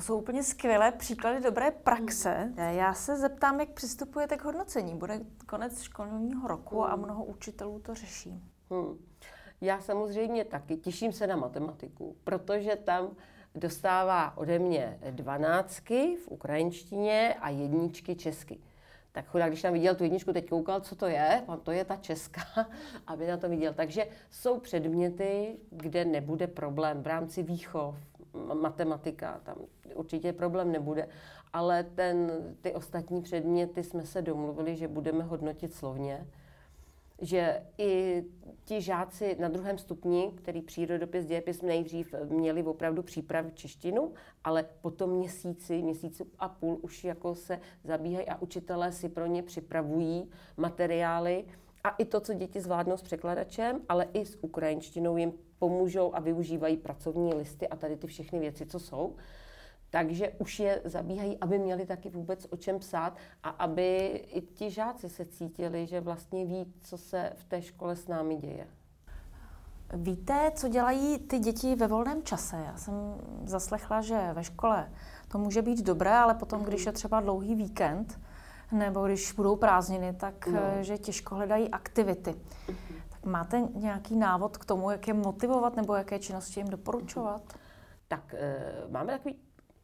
to 0.01 0.07
jsou 0.07 0.19
úplně 0.19 0.43
skvělé 0.43 0.93
příklady 0.93 1.41
dobré 1.41 1.71
praxe. 1.71 2.53
Já 2.57 2.95
se 2.95 3.17
zeptám, 3.17 3.61
jak 3.61 3.69
přistupujete 3.69 4.37
k 4.37 4.45
hodnocení. 4.45 4.95
Bude 4.95 5.21
konec 5.47 5.83
školního 5.83 6.49
roku 6.49 6.85
a 6.85 6.97
mnoho 6.97 7.25
učitelů 7.25 7.81
to 7.81 7.95
řeší. 7.95 8.43
Hmm. 8.71 8.99
Já 9.61 9.81
samozřejmě 9.81 10.45
taky 10.45 10.77
těším 10.77 11.13
se 11.13 11.27
na 11.27 11.37
matematiku, 11.37 12.17
protože 12.25 12.77
tam 12.77 13.17
dostává 13.55 14.37
ode 14.37 14.59
mě 14.59 14.99
dvanáctky 15.11 16.17
v 16.25 16.29
ukrajinštině 16.29 17.35
a 17.41 17.51
jedničky 17.51 18.15
česky 18.15 18.61
tak 19.13 19.27
chudák, 19.27 19.49
když 19.49 19.63
tam 19.63 19.73
viděl 19.73 19.95
tu 19.95 20.05
jedničku, 20.05 20.33
teď 20.33 20.49
koukal, 20.49 20.81
co 20.81 20.97
to 20.97 21.07
je, 21.07 21.43
pan 21.47 21.61
to 21.61 21.71
je 21.71 21.85
ta 21.85 21.97
česká, 21.97 22.43
aby 23.07 23.27
na 23.27 23.37
to 23.37 23.49
viděl. 23.49 23.75
Takže 23.75 24.07
jsou 24.31 24.61
předměty, 24.61 25.57
kde 25.71 26.05
nebude 26.05 26.47
problém 26.47 27.03
v 27.03 27.07
rámci 27.07 27.43
výchov, 27.43 27.97
matematika, 28.55 29.41
tam 29.45 29.57
určitě 29.95 30.33
problém 30.33 30.73
nebude, 30.73 31.09
ale 31.53 31.85
ten, 31.85 32.33
ty 32.61 32.75
ostatní 32.75 33.23
předměty 33.23 33.83
jsme 33.85 34.07
se 34.07 34.23
domluvili, 34.23 34.77
že 34.77 34.89
budeme 34.89 35.25
hodnotit 35.25 35.75
slovně, 35.75 36.27
že 37.21 37.63
i 37.79 38.25
ti 38.65 38.81
žáci 38.81 39.37
na 39.41 39.49
druhém 39.49 39.79
stupni, 39.79 40.33
který 40.37 40.63
přírodopis, 40.63 41.27
dějepis 41.27 41.63
nejdřív 41.63 42.15
měli 42.29 42.63
opravdu 42.63 43.03
přípravu 43.03 43.51
češtinu, 43.51 44.13
ale 44.45 44.67
potom 44.81 45.11
měsíci, 45.11 45.83
měsíci 45.83 46.25
a 46.39 46.49
půl 46.49 46.79
už 46.83 47.05
jako 47.05 47.35
se 47.35 47.61
zabíhají 47.85 48.29
a 48.29 48.43
učitelé 48.43 48.93
si 48.93 49.09
pro 49.09 49.27
ně 49.27 49.43
připravují 49.43 50.31
materiály. 50.57 51.45
A 51.85 51.91
i 51.91 52.05
to, 52.05 52.21
co 52.21 52.35
děti 52.35 52.61
zvládnou 52.61 52.97
s 52.97 53.03
překladačem, 53.03 53.81
ale 53.89 54.07
i 54.13 54.27
s 54.27 54.39
ukrajinštinou 54.41 55.17
jim 55.17 55.33
pomůžou 55.61 56.15
a 56.15 56.21
využívají 56.21 56.77
pracovní 56.77 57.35
listy 57.35 57.69
a 57.69 57.77
tady 57.77 57.97
ty 57.97 58.07
všechny 58.07 58.39
věci, 58.39 58.67
co 58.67 58.79
jsou 58.79 59.17
takže 59.91 60.33
už 60.39 60.61
je 60.61 60.81
zabíhají, 60.85 61.39
aby 61.41 61.59
měli 61.59 61.87
taky 61.87 62.11
vůbec 62.11 62.47
o 62.51 62.57
čem 62.57 62.79
psát 62.79 63.17
a 63.43 63.49
aby 63.49 64.07
i 64.07 64.41
ti 64.41 64.71
žáci 64.71 65.09
se 65.09 65.25
cítili, 65.25 65.87
že 65.87 66.01
vlastně 66.01 66.45
ví, 66.45 66.75
co 66.81 66.99
se 66.99 67.33
v 67.37 67.45
té 67.45 67.63
škole 67.63 67.97
s 67.97 68.09
námi 68.09 68.37
děje. 68.37 68.67
Víte, 69.95 70.53
co 70.55 70.69
dělají 70.69 71.19
ty 71.19 71.39
děti 71.39 71.75
ve 71.75 71.87
volném 71.87 72.23
čase? 72.23 72.57
Já 72.67 72.77
jsem 72.77 72.95
zaslechla, 73.45 74.01
že 74.01 74.33
ve 74.33 74.45
škole 74.45 74.91
to 75.29 75.39
může 75.39 75.63
být 75.63 75.83
dobré, 75.83 76.11
ale 76.11 76.35
potom, 76.35 76.63
když 76.63 76.87
je 76.87 76.93
třeba 76.93 77.21
dlouhý 77.21 77.55
víkend, 77.55 78.21
nebo 78.73 79.07
když 79.07 79.33
budou 79.33 79.57
prázdniny, 79.57 80.13
tak 80.13 80.47
no. 80.47 80.61
Eh, 80.63 80.85
že 80.85 80.99
těžko 80.99 81.35
hledají 81.35 81.69
aktivity. 81.69 82.35
Tak 82.67 82.77
máte 83.25 83.61
nějaký 83.75 84.17
návod 84.17 84.57
k 84.57 84.65
tomu, 84.65 84.91
jak 84.91 85.09
je 85.09 85.15
motivovat 85.15 85.77
nebo 85.77 85.95
jaké 85.95 86.19
činnosti 86.19 86.61
jim 86.61 86.69
doporučovat? 86.69 87.43
Tak 88.09 88.35
e, 88.35 88.73
máme 88.89 89.13
takový 89.13 89.39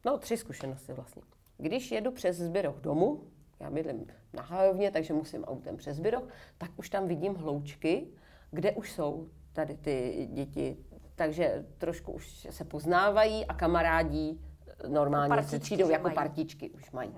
No, 0.07 0.17
tři 0.17 0.37
zkušenosti 0.37 0.93
vlastně. 0.93 1.21
Když 1.57 1.91
jedu 1.91 2.11
přes 2.11 2.37
Zbyroch 2.37 2.75
domů, 2.75 3.23
já 3.59 3.69
bydlím 3.69 4.07
na 4.33 4.43
Hajovně, 4.43 4.91
takže 4.91 5.13
musím 5.13 5.43
autem 5.43 5.77
přes 5.77 5.97
Zbyroch, 5.97 6.23
tak 6.57 6.71
už 6.75 6.89
tam 6.89 7.07
vidím 7.07 7.35
hloučky, 7.35 8.07
kde 8.51 8.71
už 8.71 8.91
jsou 8.91 9.29
tady 9.53 9.77
ty 9.77 10.27
děti. 10.31 10.77
Takže 11.15 11.65
trošku 11.77 12.11
už 12.11 12.47
se 12.49 12.63
poznávají 12.63 13.45
a 13.45 13.53
kamarádí 13.53 14.41
normálně 14.87 15.35
jako 15.35 15.47
se 15.47 15.59
třídou 15.59 15.89
jako 15.89 16.03
mají. 16.03 16.15
partičky 16.15 16.69
už 16.69 16.91
mají. 16.91 17.15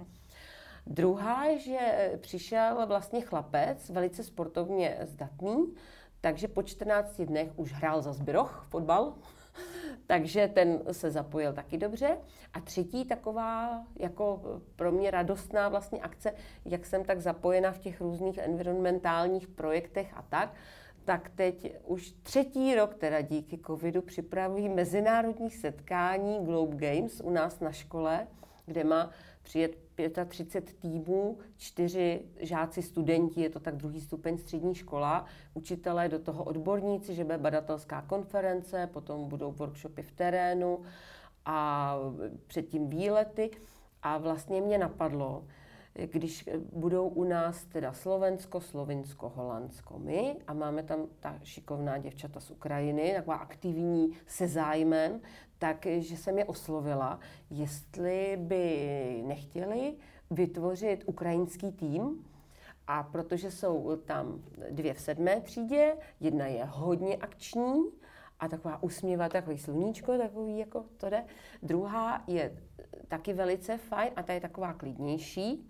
Druhá 0.87 1.45
je, 1.45 1.59
že 1.59 2.11
přišel 2.21 2.87
vlastně 2.87 3.21
chlapec, 3.21 3.89
velice 3.89 4.23
sportovně 4.23 4.97
zdatný, 5.01 5.73
takže 6.21 6.47
po 6.47 6.63
14 6.63 7.21
dnech 7.21 7.51
už 7.55 7.73
hrál 7.73 8.01
za 8.01 8.13
Zbyroch 8.13 8.65
fotbal, 8.69 9.13
takže 10.07 10.47
ten 10.47 10.79
se 10.91 11.11
zapojil 11.11 11.53
taky 11.53 11.77
dobře. 11.77 12.17
A 12.53 12.59
třetí 12.59 13.05
taková 13.05 13.83
jako 13.99 14.41
pro 14.75 14.91
mě 14.91 15.11
radostná 15.11 15.69
vlastně 15.69 15.99
akce, 15.99 16.33
jak 16.65 16.85
jsem 16.85 17.03
tak 17.03 17.19
zapojena 17.19 17.71
v 17.71 17.79
těch 17.79 18.01
různých 18.01 18.37
environmentálních 18.37 19.47
projektech 19.47 20.13
a 20.15 20.21
tak, 20.21 20.53
tak 21.05 21.29
teď 21.35 21.73
už 21.83 22.11
třetí 22.23 22.75
rok 22.75 22.95
teda 22.95 23.21
díky 23.21 23.59
covidu 23.67 24.01
připravují 24.01 24.69
mezinárodní 24.69 25.49
setkání 25.49 26.45
Globe 26.45 26.75
Games 26.75 27.21
u 27.21 27.29
nás 27.29 27.59
na 27.59 27.71
škole, 27.71 28.27
kde 28.65 28.83
má 28.83 29.09
přijet 29.41 29.77
35 30.25 30.79
týmů, 30.79 31.37
čtyři 31.57 32.21
žáci, 32.39 32.81
studenti, 32.81 33.41
je 33.41 33.49
to 33.49 33.59
tak 33.59 33.75
druhý 33.75 34.01
stupeň 34.01 34.37
střední 34.37 34.75
škola, 34.75 35.25
učitelé, 35.53 36.09
do 36.09 36.19
toho 36.19 36.43
odborníci, 36.43 37.15
že 37.15 37.23
bude 37.23 37.37
badatelská 37.37 38.01
konference, 38.01 38.89
potom 38.93 39.29
budou 39.29 39.51
workshopy 39.51 40.01
v 40.01 40.11
terénu 40.11 40.81
a 41.45 41.95
předtím 42.47 42.89
výlety. 42.89 43.51
A 44.01 44.17
vlastně 44.17 44.61
mě 44.61 44.77
napadlo, 44.77 45.43
když 45.93 46.49
budou 46.73 47.07
u 47.07 47.23
nás 47.23 47.65
teda 47.65 47.93
Slovensko, 47.93 48.61
Slovinsko, 48.61 49.29
Holandsko, 49.29 49.99
my 49.99 50.35
a 50.47 50.53
máme 50.53 50.83
tam 50.83 51.07
ta 51.19 51.39
šikovná 51.43 51.97
děvčata 51.97 52.39
z 52.39 52.51
Ukrajiny, 52.51 53.13
taková 53.15 53.35
aktivní 53.35 54.11
se 54.27 54.47
zájmem, 54.47 55.21
takže 55.57 56.17
jsem 56.17 56.37
je 56.37 56.45
oslovila, 56.45 57.19
jestli 57.49 58.37
by 58.41 59.23
nechtěli 59.25 59.93
vytvořit 60.31 61.03
ukrajinský 61.05 61.71
tým, 61.71 62.25
a 62.87 63.03
protože 63.03 63.51
jsou 63.51 63.95
tam 63.95 64.43
dvě 64.71 64.93
v 64.93 65.01
sedmé 65.01 65.41
třídě, 65.41 65.97
jedna 66.19 66.47
je 66.47 66.65
hodně 66.65 67.15
akční 67.17 67.83
a 68.39 68.47
taková 68.47 68.83
usměvá, 68.83 69.29
takový 69.29 69.57
sluníčko, 69.57 70.17
takový 70.17 70.57
jako 70.57 70.85
to 70.97 71.09
jde. 71.09 71.25
Druhá 71.63 72.23
je 72.27 72.57
taky 73.07 73.33
velice 73.33 73.77
fajn 73.77 74.11
a 74.15 74.23
ta 74.23 74.33
je 74.33 74.39
taková 74.41 74.73
klidnější, 74.73 75.69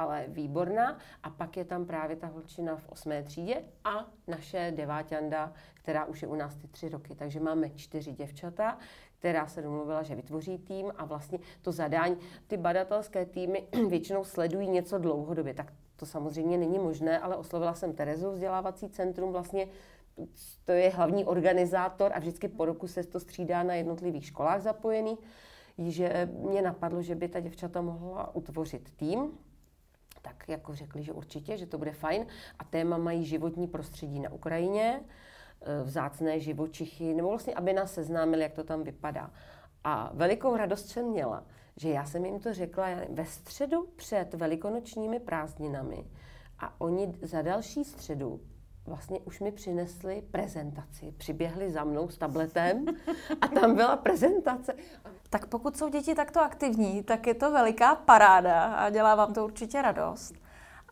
ale 0.00 0.24
výborná. 0.28 0.98
A 1.22 1.30
pak 1.30 1.56
je 1.56 1.64
tam 1.64 1.86
právě 1.86 2.16
ta 2.16 2.26
holčina 2.26 2.76
v 2.76 2.88
osmé 2.88 3.22
třídě 3.22 3.62
a 3.84 4.06
naše 4.26 4.72
deváťanda, 4.76 5.52
která 5.74 6.04
už 6.04 6.22
je 6.22 6.28
u 6.28 6.34
nás 6.34 6.56
ty 6.56 6.68
tři 6.68 6.88
roky. 6.88 7.14
Takže 7.14 7.40
máme 7.40 7.70
čtyři 7.70 8.12
děvčata, 8.12 8.78
která 9.18 9.46
se 9.46 9.62
domluvila, 9.62 10.02
že 10.02 10.14
vytvoří 10.14 10.58
tým 10.58 10.92
a 10.96 11.04
vlastně 11.04 11.38
to 11.62 11.72
zadání, 11.72 12.16
ty 12.46 12.56
badatelské 12.56 13.26
týmy 13.26 13.66
většinou 13.88 14.24
sledují 14.24 14.68
něco 14.68 14.98
dlouhodobě, 14.98 15.54
tak 15.54 15.72
to 15.96 16.06
samozřejmě 16.06 16.58
není 16.58 16.78
možné, 16.78 17.18
ale 17.18 17.36
oslovila 17.36 17.74
jsem 17.74 17.92
Terezu, 17.92 18.30
vzdělávací 18.30 18.88
centrum, 18.88 19.32
vlastně 19.32 19.68
to 20.64 20.72
je 20.72 20.90
hlavní 20.90 21.24
organizátor 21.24 22.12
a 22.14 22.18
vždycky 22.18 22.48
po 22.48 22.64
roku 22.64 22.88
se 22.88 23.04
to 23.04 23.20
střídá 23.20 23.62
na 23.62 23.74
jednotlivých 23.74 24.26
školách 24.26 24.62
zapojený, 24.62 25.18
že 25.78 26.28
mě 26.32 26.62
napadlo, 26.62 27.02
že 27.02 27.14
by 27.14 27.28
ta 27.28 27.40
děvčata 27.40 27.80
mohla 27.80 28.34
utvořit 28.34 28.90
tým, 28.96 29.38
tak 30.22 30.48
jako 30.48 30.74
řekli, 30.74 31.02
že 31.02 31.12
určitě, 31.12 31.56
že 31.56 31.66
to 31.66 31.78
bude 31.78 31.92
fajn. 31.92 32.26
A 32.58 32.64
téma 32.64 32.98
mají 32.98 33.24
životní 33.24 33.66
prostředí 33.66 34.20
na 34.20 34.32
Ukrajině, 34.32 35.00
e, 35.60 35.82
vzácné 35.82 36.40
živočichy, 36.40 37.14
nebo 37.14 37.28
vlastně, 37.28 37.54
aby 37.54 37.72
nás 37.72 37.94
seznámili, 37.94 38.42
jak 38.42 38.52
to 38.52 38.64
tam 38.64 38.82
vypadá. 38.82 39.30
A 39.84 40.10
velikou 40.14 40.56
radost 40.56 40.88
jsem 40.88 41.06
měla, 41.06 41.44
že 41.76 41.88
já 41.88 42.04
jsem 42.04 42.24
jim 42.24 42.40
to 42.40 42.54
řekla 42.54 42.86
ve 43.08 43.24
středu 43.24 43.86
před 43.96 44.34
velikonočními 44.34 45.20
prázdninami 45.20 46.04
a 46.58 46.80
oni 46.80 47.14
za 47.22 47.42
další 47.42 47.84
středu 47.84 48.40
vlastně 48.86 49.20
už 49.20 49.40
mi 49.40 49.52
přinesli 49.52 50.22
prezentaci. 50.30 51.14
Přiběhli 51.16 51.70
za 51.70 51.84
mnou 51.84 52.08
s 52.08 52.18
tabletem 52.18 52.84
a 53.40 53.48
tam 53.48 53.74
byla 53.74 53.96
prezentace. 53.96 54.74
Tak 55.30 55.46
pokud 55.46 55.76
jsou 55.76 55.88
děti 55.88 56.14
takto 56.14 56.40
aktivní, 56.40 57.02
tak 57.02 57.26
je 57.26 57.34
to 57.34 57.50
veliká 57.50 57.94
paráda 57.94 58.62
a 58.62 58.90
dělá 58.90 59.14
vám 59.14 59.34
to 59.34 59.44
určitě 59.44 59.82
radost. 59.82 60.34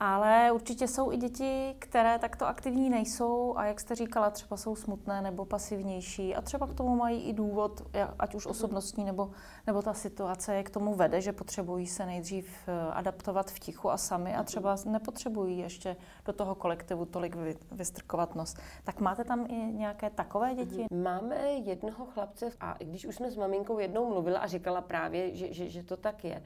Ale 0.01 0.53
určitě 0.53 0.89
jsou 0.89 1.13
i 1.13 1.17
děti, 1.17 1.75
které 1.79 2.19
takto 2.19 2.47
aktivní 2.47 2.91
nejsou 2.91 3.55
a 3.57 3.65
jak 3.65 3.81
jste 3.81 3.95
říkala, 3.95 4.31
třeba 4.31 4.57
jsou 4.57 4.77
smutné 4.77 5.23
nebo 5.23 5.45
pasivnější 5.45 6.35
a 6.35 6.41
třeba 6.41 6.67
k 6.67 6.75
tomu 6.75 6.97
mají 6.97 7.23
i 7.23 7.33
důvod, 7.33 7.83
ať 8.19 8.35
už 8.35 8.47
osobnostní 8.47 9.05
nebo, 9.05 9.31
nebo 9.67 9.83
ta 9.83 9.95
situace 9.95 10.55
je 10.55 10.63
k 10.63 10.71
tomu 10.71 10.95
vede, 10.95 11.21
že 11.21 11.33
potřebují 11.33 11.87
se 11.87 12.07
nejdřív 12.07 12.69
eh, 12.69 12.93
adaptovat 12.93 13.51
v 13.51 13.59
tichu 13.59 13.91
a 13.91 13.97
sami 13.97 14.35
a 14.35 14.43
třeba 14.43 14.77
nepotřebují 14.87 15.59
ještě 15.59 15.97
do 16.25 16.33
toho 16.33 16.55
kolektivu 16.55 17.05
tolik 17.05 17.37
vystrkovat 17.73 18.35
nos. 18.35 18.55
Tak 18.85 19.01
máte 19.01 19.25
tam 19.25 19.47
i 19.49 19.55
nějaké 19.55 20.11
takové 20.11 20.55
děti? 20.55 20.87
Máme 20.95 21.37
jednoho 21.49 22.07
chlapce 22.07 22.51
a 22.61 22.77
když 22.79 23.07
už 23.07 23.15
jsme 23.15 23.31
s 23.31 23.37
maminkou 23.37 23.79
jednou 23.79 24.09
mluvila 24.09 24.39
a 24.39 24.47
říkala 24.47 24.81
právě, 24.81 25.37
že, 25.37 25.53
že, 25.53 25.71
že 25.71 25.83
to 25.83 25.97
tak 25.97 26.25
je, 26.25 26.43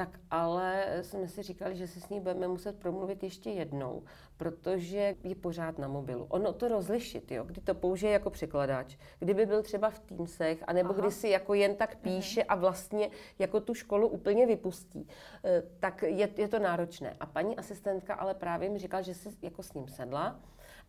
tak 0.00 0.20
ale 0.30 0.86
jsme 1.02 1.28
si 1.28 1.42
říkali, 1.42 1.76
že 1.76 1.86
se 1.86 2.00
s 2.00 2.08
ní 2.08 2.20
budeme 2.20 2.48
muset 2.48 2.78
promluvit 2.78 3.22
ještě 3.22 3.50
jednou, 3.50 4.02
protože 4.36 5.14
je 5.24 5.34
pořád 5.34 5.78
na 5.78 5.88
mobilu. 5.88 6.26
Ono 6.28 6.52
to 6.52 6.68
rozlišit, 6.68 7.32
jo, 7.32 7.44
kdy 7.44 7.60
to 7.60 7.74
použije 7.74 8.12
jako 8.12 8.30
překladač, 8.30 8.96
kdyby 9.18 9.46
byl 9.46 9.62
třeba 9.62 9.90
v 9.90 9.98
Teamsech, 9.98 10.64
anebo 10.66 10.90
Aha. 10.90 11.00
kdy 11.00 11.10
si 11.10 11.28
jako 11.28 11.54
jen 11.54 11.74
tak 11.76 11.94
mhm. 11.94 12.02
píše 12.02 12.42
a 12.42 12.54
vlastně 12.54 13.10
jako 13.38 13.60
tu 13.60 13.74
školu 13.74 14.08
úplně 14.08 14.46
vypustí, 14.46 15.08
eh, 15.44 15.62
tak 15.80 16.02
je, 16.02 16.28
je 16.36 16.48
to 16.48 16.58
náročné. 16.58 17.16
A 17.20 17.26
paní 17.26 17.56
asistentka 17.56 18.14
ale 18.14 18.34
právě 18.34 18.70
mi 18.70 18.78
říkala, 18.78 19.02
že 19.02 19.14
si 19.14 19.28
jako 19.42 19.62
s 19.62 19.72
ním 19.72 19.88
sedla 19.88 20.40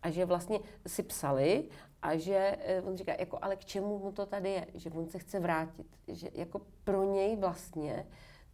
a 0.02 0.10
že 0.10 0.24
vlastně 0.24 0.60
si 0.86 1.02
psali 1.02 1.68
a 2.02 2.16
že 2.16 2.56
eh, 2.60 2.82
on 2.82 2.96
říká, 2.96 3.12
jako, 3.18 3.38
ale 3.42 3.56
k 3.56 3.64
čemu 3.64 3.98
mu 3.98 4.12
to 4.12 4.26
tady 4.26 4.50
je, 4.50 4.66
že 4.74 4.90
on 4.90 5.06
se 5.06 5.18
chce 5.18 5.40
vrátit, 5.40 5.86
že 6.08 6.28
jako 6.32 6.60
pro 6.84 7.04
něj 7.04 7.36
vlastně 7.36 8.06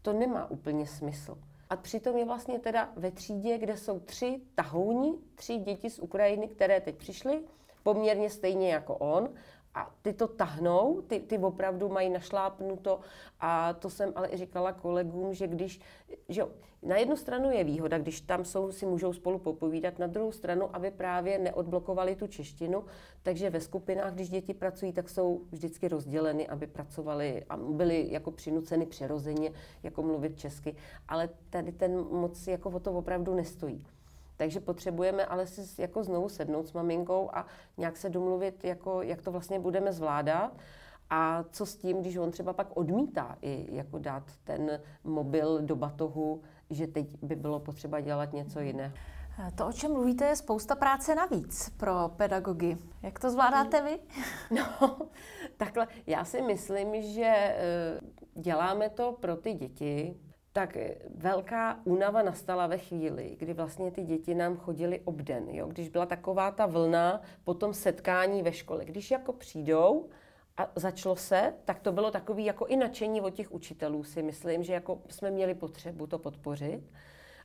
to 0.09 0.12
nemá 0.12 0.51
úplně 0.51 0.87
smysl. 0.87 1.38
A 1.71 1.77
přitom 1.77 2.16
je 2.16 2.25
vlastně 2.25 2.59
teda 2.59 2.92
ve 2.97 3.11
třídě, 3.11 3.59
kde 3.59 3.77
jsou 3.77 4.01
tři 4.01 4.40
tahouni, 4.55 5.14
tři 5.35 5.57
děti 5.57 5.90
z 5.90 5.99
Ukrajiny, 5.99 6.49
které 6.49 6.81
teď 6.81 6.97
přišly, 6.97 7.40
poměrně 7.83 8.31
stejně 8.31 8.73
jako 8.73 8.97
on 8.97 9.29
a 9.78 9.90
ty 10.02 10.12
to 10.12 10.28
tahnou, 10.28 11.02
ty, 11.06 11.20
ty 11.20 11.38
opravdu 11.38 11.88
mají 11.88 12.10
našlápnuto. 12.10 13.00
A 13.40 13.72
to 13.72 13.90
jsem 13.90 14.12
ale 14.14 14.28
i 14.28 14.36
říkala 14.36 14.72
kolegům, 14.72 15.34
že 15.34 15.46
když, 15.46 15.80
že 16.28 16.42
na 16.82 16.96
jednu 16.96 17.16
stranu 17.16 17.50
je 17.50 17.64
výhoda, 17.64 17.98
když 17.98 18.20
tam 18.20 18.44
jsou, 18.44 18.72
si 18.72 18.86
můžou 18.86 19.12
spolu 19.12 19.38
popovídat, 19.38 19.98
na 19.98 20.06
druhou 20.06 20.32
stranu, 20.32 20.76
aby 20.76 20.90
právě 20.90 21.38
neodblokovali 21.38 22.16
tu 22.16 22.26
češtinu, 22.26 22.84
takže 23.22 23.50
ve 23.50 23.60
skupinách, 23.60 24.14
když 24.14 24.28
děti 24.28 24.54
pracují, 24.54 24.92
tak 24.92 25.08
jsou 25.08 25.40
vždycky 25.50 25.88
rozděleny, 25.88 26.48
aby 26.48 26.66
pracovali 26.66 27.44
a 27.48 27.56
byli 27.56 28.06
jako 28.10 28.30
přinuceny 28.30 28.86
přirozeně 28.86 29.52
jako 29.82 30.02
mluvit 30.02 30.38
česky, 30.38 30.76
ale 31.08 31.28
tady 31.50 31.72
ten 31.72 31.96
moc 32.10 32.46
jako 32.46 32.70
o 32.70 32.80
to 32.80 32.92
opravdu 32.92 33.34
nestojí. 33.34 33.86
Takže 34.38 34.61
potřebujeme 34.61 35.27
ale 35.27 35.46
si 35.46 35.83
jako 35.83 36.05
znovu 36.05 36.29
sednout 36.29 36.68
s 36.68 36.72
maminkou 36.72 37.31
a 37.33 37.46
nějak 37.77 37.96
se 37.96 38.09
domluvit, 38.09 38.64
jako, 38.64 39.03
jak 39.03 39.22
to 39.22 39.33
vlastně 39.33 39.59
budeme 39.59 39.92
zvládat. 39.92 40.53
A 41.11 41.44
co 41.51 41.66
s 41.66 41.77
tím, 41.77 42.01
když 42.01 42.16
on 42.16 42.31
třeba 42.31 42.53
pak 42.53 42.77
odmítá 42.77 43.38
i 43.42 43.68
jako 43.77 43.98
dát 43.98 44.22
ten 44.44 44.81
mobil 45.05 45.61
do 45.62 45.77
batohu, 45.77 46.42
že 46.70 46.87
teď 46.87 47.16
by 47.22 47.37
bylo 47.37 47.61
potřeba 47.61 48.01
dělat 48.01 48.33
něco 48.33 48.61
jiného. 48.61 48.94
To, 49.55 49.66
o 49.66 49.72
čem 49.72 49.92
mluvíte, 49.92 50.24
je 50.24 50.37
spousta 50.37 50.77
práce 50.77 51.14
navíc 51.14 51.70
pro 51.77 52.11
pedagogy. 52.16 52.77
Jak 53.03 53.18
to 53.18 53.31
zvládáte 53.31 53.83
vy? 53.83 53.98
No, 54.51 54.98
takhle. 55.57 55.87
Já 56.07 56.24
si 56.24 56.42
myslím, 56.42 57.03
že 57.03 57.24
eh, 57.24 58.01
děláme 58.35 58.88
to 58.90 59.12
pro 59.12 59.37
ty 59.37 59.55
děti, 59.55 60.16
tak 60.59 60.77
velká 61.14 61.81
únava 61.85 62.23
nastala 62.23 62.66
ve 62.66 62.79
chvíli, 62.79 63.37
kdy 63.38 63.55
vlastně 63.55 63.90
ty 63.90 64.05
děti 64.05 64.35
nám 64.35 64.57
chodily 64.57 65.01
obden, 65.05 65.49
jo? 65.49 65.66
když 65.66 65.88
byla 65.88 66.07
taková 66.07 66.51
ta 66.51 66.66
vlna 66.66 67.21
po 67.44 67.55
tom 67.55 67.75
setkání 67.75 68.42
ve 68.42 68.53
škole. 68.53 68.85
Když 68.85 69.11
jako 69.11 69.33
přijdou 69.33 70.09
a 70.57 70.71
začalo 70.77 71.16
se, 71.16 71.55
tak 71.64 71.81
to 71.81 71.92
bylo 71.92 72.11
takový 72.11 72.44
jako 72.44 72.66
i 72.66 72.77
nadšení 72.77 73.21
od 73.21 73.35
těch 73.35 73.53
učitelů, 73.53 74.05
si 74.05 74.23
myslím, 74.23 74.64
že 74.64 74.73
jako 74.73 75.03
jsme 75.09 75.31
měli 75.31 75.55
potřebu 75.55 76.07
to 76.07 76.18
podpořit. 76.18 76.83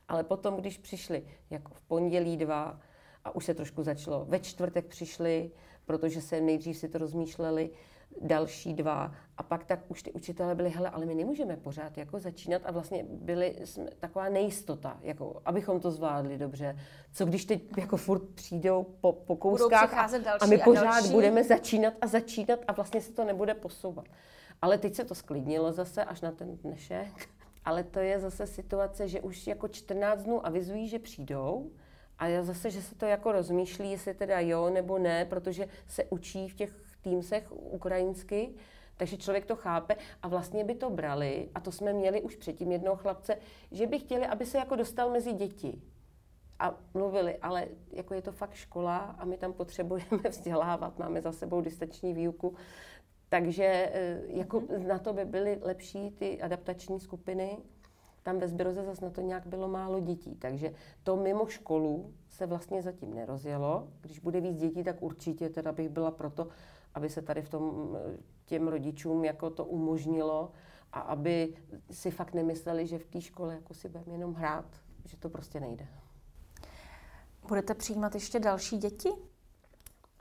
Ale 0.08 0.24
potom, 0.24 0.56
když 0.56 0.78
přišli 0.78 1.24
jako 1.50 1.74
v 1.74 1.80
pondělí 1.80 2.36
dva 2.36 2.80
a 3.24 3.34
už 3.34 3.44
se 3.44 3.54
trošku 3.54 3.82
začalo, 3.82 4.24
ve 4.24 4.40
čtvrtek 4.40 4.86
přišli, 4.86 5.50
protože 5.84 6.20
se 6.20 6.40
nejdřív 6.40 6.76
si 6.76 6.88
to 6.88 6.98
rozmýšleli, 6.98 7.70
další 8.20 8.74
dva 8.74 9.12
a 9.36 9.42
pak 9.42 9.64
tak 9.64 9.80
už 9.88 10.02
ty 10.02 10.12
učitelé 10.12 10.54
byli, 10.54 10.70
hele, 10.70 10.90
ale 10.90 11.06
my 11.06 11.14
nemůžeme 11.14 11.56
pořád 11.56 11.98
jako 11.98 12.18
začínat 12.18 12.62
a 12.64 12.72
vlastně 12.72 13.04
byly 13.08 13.56
jsme, 13.64 13.90
taková 14.00 14.28
nejistota, 14.28 14.98
jako 15.02 15.42
abychom 15.44 15.80
to 15.80 15.90
zvládli 15.90 16.38
dobře. 16.38 16.78
Co 17.12 17.26
když 17.26 17.44
teď 17.44 17.62
jako 17.76 17.96
furt 17.96 18.28
přijdou 18.34 18.82
po, 19.00 19.12
po 19.12 19.36
kouskách 19.36 19.94
a, 19.94 20.08
a 20.40 20.46
my 20.46 20.58
pořád 20.58 20.84
další. 20.84 21.12
budeme 21.12 21.44
začínat 21.44 21.94
a 22.00 22.06
začínat 22.06 22.60
a 22.68 22.72
vlastně 22.72 23.00
se 23.00 23.12
to 23.12 23.24
nebude 23.24 23.54
posouvat. 23.54 24.04
Ale 24.62 24.78
teď 24.78 24.94
se 24.94 25.04
to 25.04 25.14
sklidnilo 25.14 25.72
zase 25.72 26.04
až 26.04 26.20
na 26.20 26.32
ten 26.32 26.56
dnešek. 26.56 27.28
Ale 27.64 27.84
to 27.84 27.98
je 27.98 28.20
zase 28.20 28.46
situace, 28.46 29.08
že 29.08 29.20
už 29.20 29.46
jako 29.46 29.68
14 29.68 30.22
dnů 30.22 30.46
avizují, 30.46 30.88
že 30.88 30.98
přijdou, 30.98 31.70
a 32.18 32.26
já 32.26 32.42
zase, 32.42 32.70
že 32.70 32.82
se 32.82 32.94
to 32.94 33.06
jako 33.06 33.32
rozmýšlí, 33.32 33.90
jestli 33.90 34.14
teda 34.14 34.40
jo 34.40 34.70
nebo 34.70 34.98
ne, 34.98 35.24
protože 35.24 35.68
se 35.86 36.04
učí 36.04 36.48
v 36.48 36.54
těch 36.54 36.83
týmsech 37.04 37.52
ukrajinsky, 37.52 38.54
takže 38.96 39.16
člověk 39.16 39.46
to 39.46 39.56
chápe 39.56 39.96
a 40.22 40.28
vlastně 40.28 40.64
by 40.64 40.74
to 40.74 40.90
brali, 40.90 41.48
a 41.54 41.60
to 41.60 41.72
jsme 41.72 41.92
měli 41.92 42.22
už 42.22 42.36
předtím 42.36 42.72
jednoho 42.72 42.96
chlapce, 42.96 43.36
že 43.70 43.86
by 43.86 43.98
chtěli, 43.98 44.26
aby 44.26 44.46
se 44.46 44.58
jako 44.58 44.76
dostal 44.76 45.10
mezi 45.10 45.32
děti. 45.32 45.82
A 46.58 46.74
mluvili, 46.94 47.36
ale 47.36 47.68
jako 47.92 48.14
je 48.14 48.22
to 48.22 48.32
fakt 48.32 48.54
škola 48.54 48.98
a 48.98 49.24
my 49.24 49.36
tam 49.36 49.52
potřebujeme 49.52 50.28
vzdělávat, 50.28 50.98
máme 50.98 51.20
za 51.20 51.32
sebou 51.32 51.60
distanční 51.60 52.14
výuku, 52.14 52.54
takže 53.28 53.64
eh, 53.64 54.20
jako 54.26 54.60
mm-hmm. 54.60 54.86
na 54.86 54.98
to 54.98 55.12
by 55.12 55.24
byly 55.24 55.58
lepší 55.62 56.10
ty 56.10 56.42
adaptační 56.42 57.00
skupiny. 57.00 57.58
Tam 58.22 58.38
ve 58.38 58.48
Zbroze 58.48 58.84
zase 58.84 59.04
na 59.04 59.10
to 59.10 59.20
nějak 59.20 59.46
bylo 59.46 59.68
málo 59.68 60.00
dětí, 60.00 60.34
takže 60.34 60.74
to 61.02 61.16
mimo 61.16 61.46
školu 61.46 62.14
se 62.28 62.46
vlastně 62.46 62.82
zatím 62.82 63.14
nerozjelo. 63.14 63.88
Když 64.00 64.18
bude 64.18 64.40
víc 64.40 64.60
dětí, 64.60 64.84
tak 64.84 65.02
určitě 65.02 65.48
teda 65.48 65.72
bych 65.72 65.88
byla 65.88 66.10
proto, 66.10 66.48
aby 66.94 67.08
se 67.08 67.22
tady 67.22 67.42
v 67.42 67.48
tom 67.48 67.96
těm 68.44 68.68
rodičům 68.68 69.24
jako 69.24 69.50
to 69.50 69.64
umožnilo 69.64 70.52
a 70.92 71.00
aby 71.00 71.56
si 71.90 72.10
fakt 72.10 72.34
nemysleli, 72.34 72.86
že 72.86 72.98
v 72.98 73.06
té 73.06 73.20
škole 73.20 73.54
jako 73.54 73.74
si 73.74 73.88
budeme 73.88 74.12
jenom 74.12 74.34
hrát, 74.34 74.66
že 75.04 75.16
to 75.16 75.28
prostě 75.28 75.60
nejde. 75.60 75.86
Budete 77.48 77.74
přijímat 77.74 78.14
ještě 78.14 78.40
další 78.40 78.78
děti? 78.78 79.08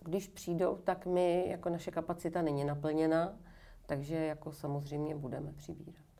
Když 0.02 0.28
přijdou, 0.28 0.76
tak 0.76 1.06
my, 1.06 1.46
jako 1.48 1.70
naše 1.70 1.92
kapacita 1.92 2.42
není 2.42 2.64
naplněna, 2.64 3.38
takže 3.86 4.16
jako 4.16 4.52
samozřejmě 4.52 5.16
budeme 5.16 5.54
přibírat 5.54 6.13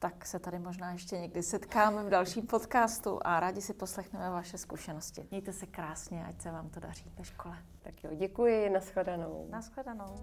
tak 0.00 0.26
se 0.26 0.38
tady 0.38 0.58
možná 0.58 0.92
ještě 0.92 1.18
někdy 1.18 1.42
setkáme 1.42 2.04
v 2.04 2.10
dalším 2.10 2.46
podcastu 2.46 3.18
a 3.22 3.40
rádi 3.40 3.60
si 3.60 3.74
poslechneme 3.74 4.30
vaše 4.30 4.58
zkušenosti. 4.58 5.26
Mějte 5.30 5.52
se 5.52 5.66
krásně, 5.66 6.24
ať 6.28 6.40
se 6.40 6.50
vám 6.50 6.68
to 6.68 6.80
daří 6.80 7.12
ve 7.18 7.24
škole. 7.24 7.56
Tak 7.82 8.04
jo, 8.04 8.10
děkuji, 8.14 8.70
nashledanou. 8.70 9.48
Nashledanou. 9.50 10.16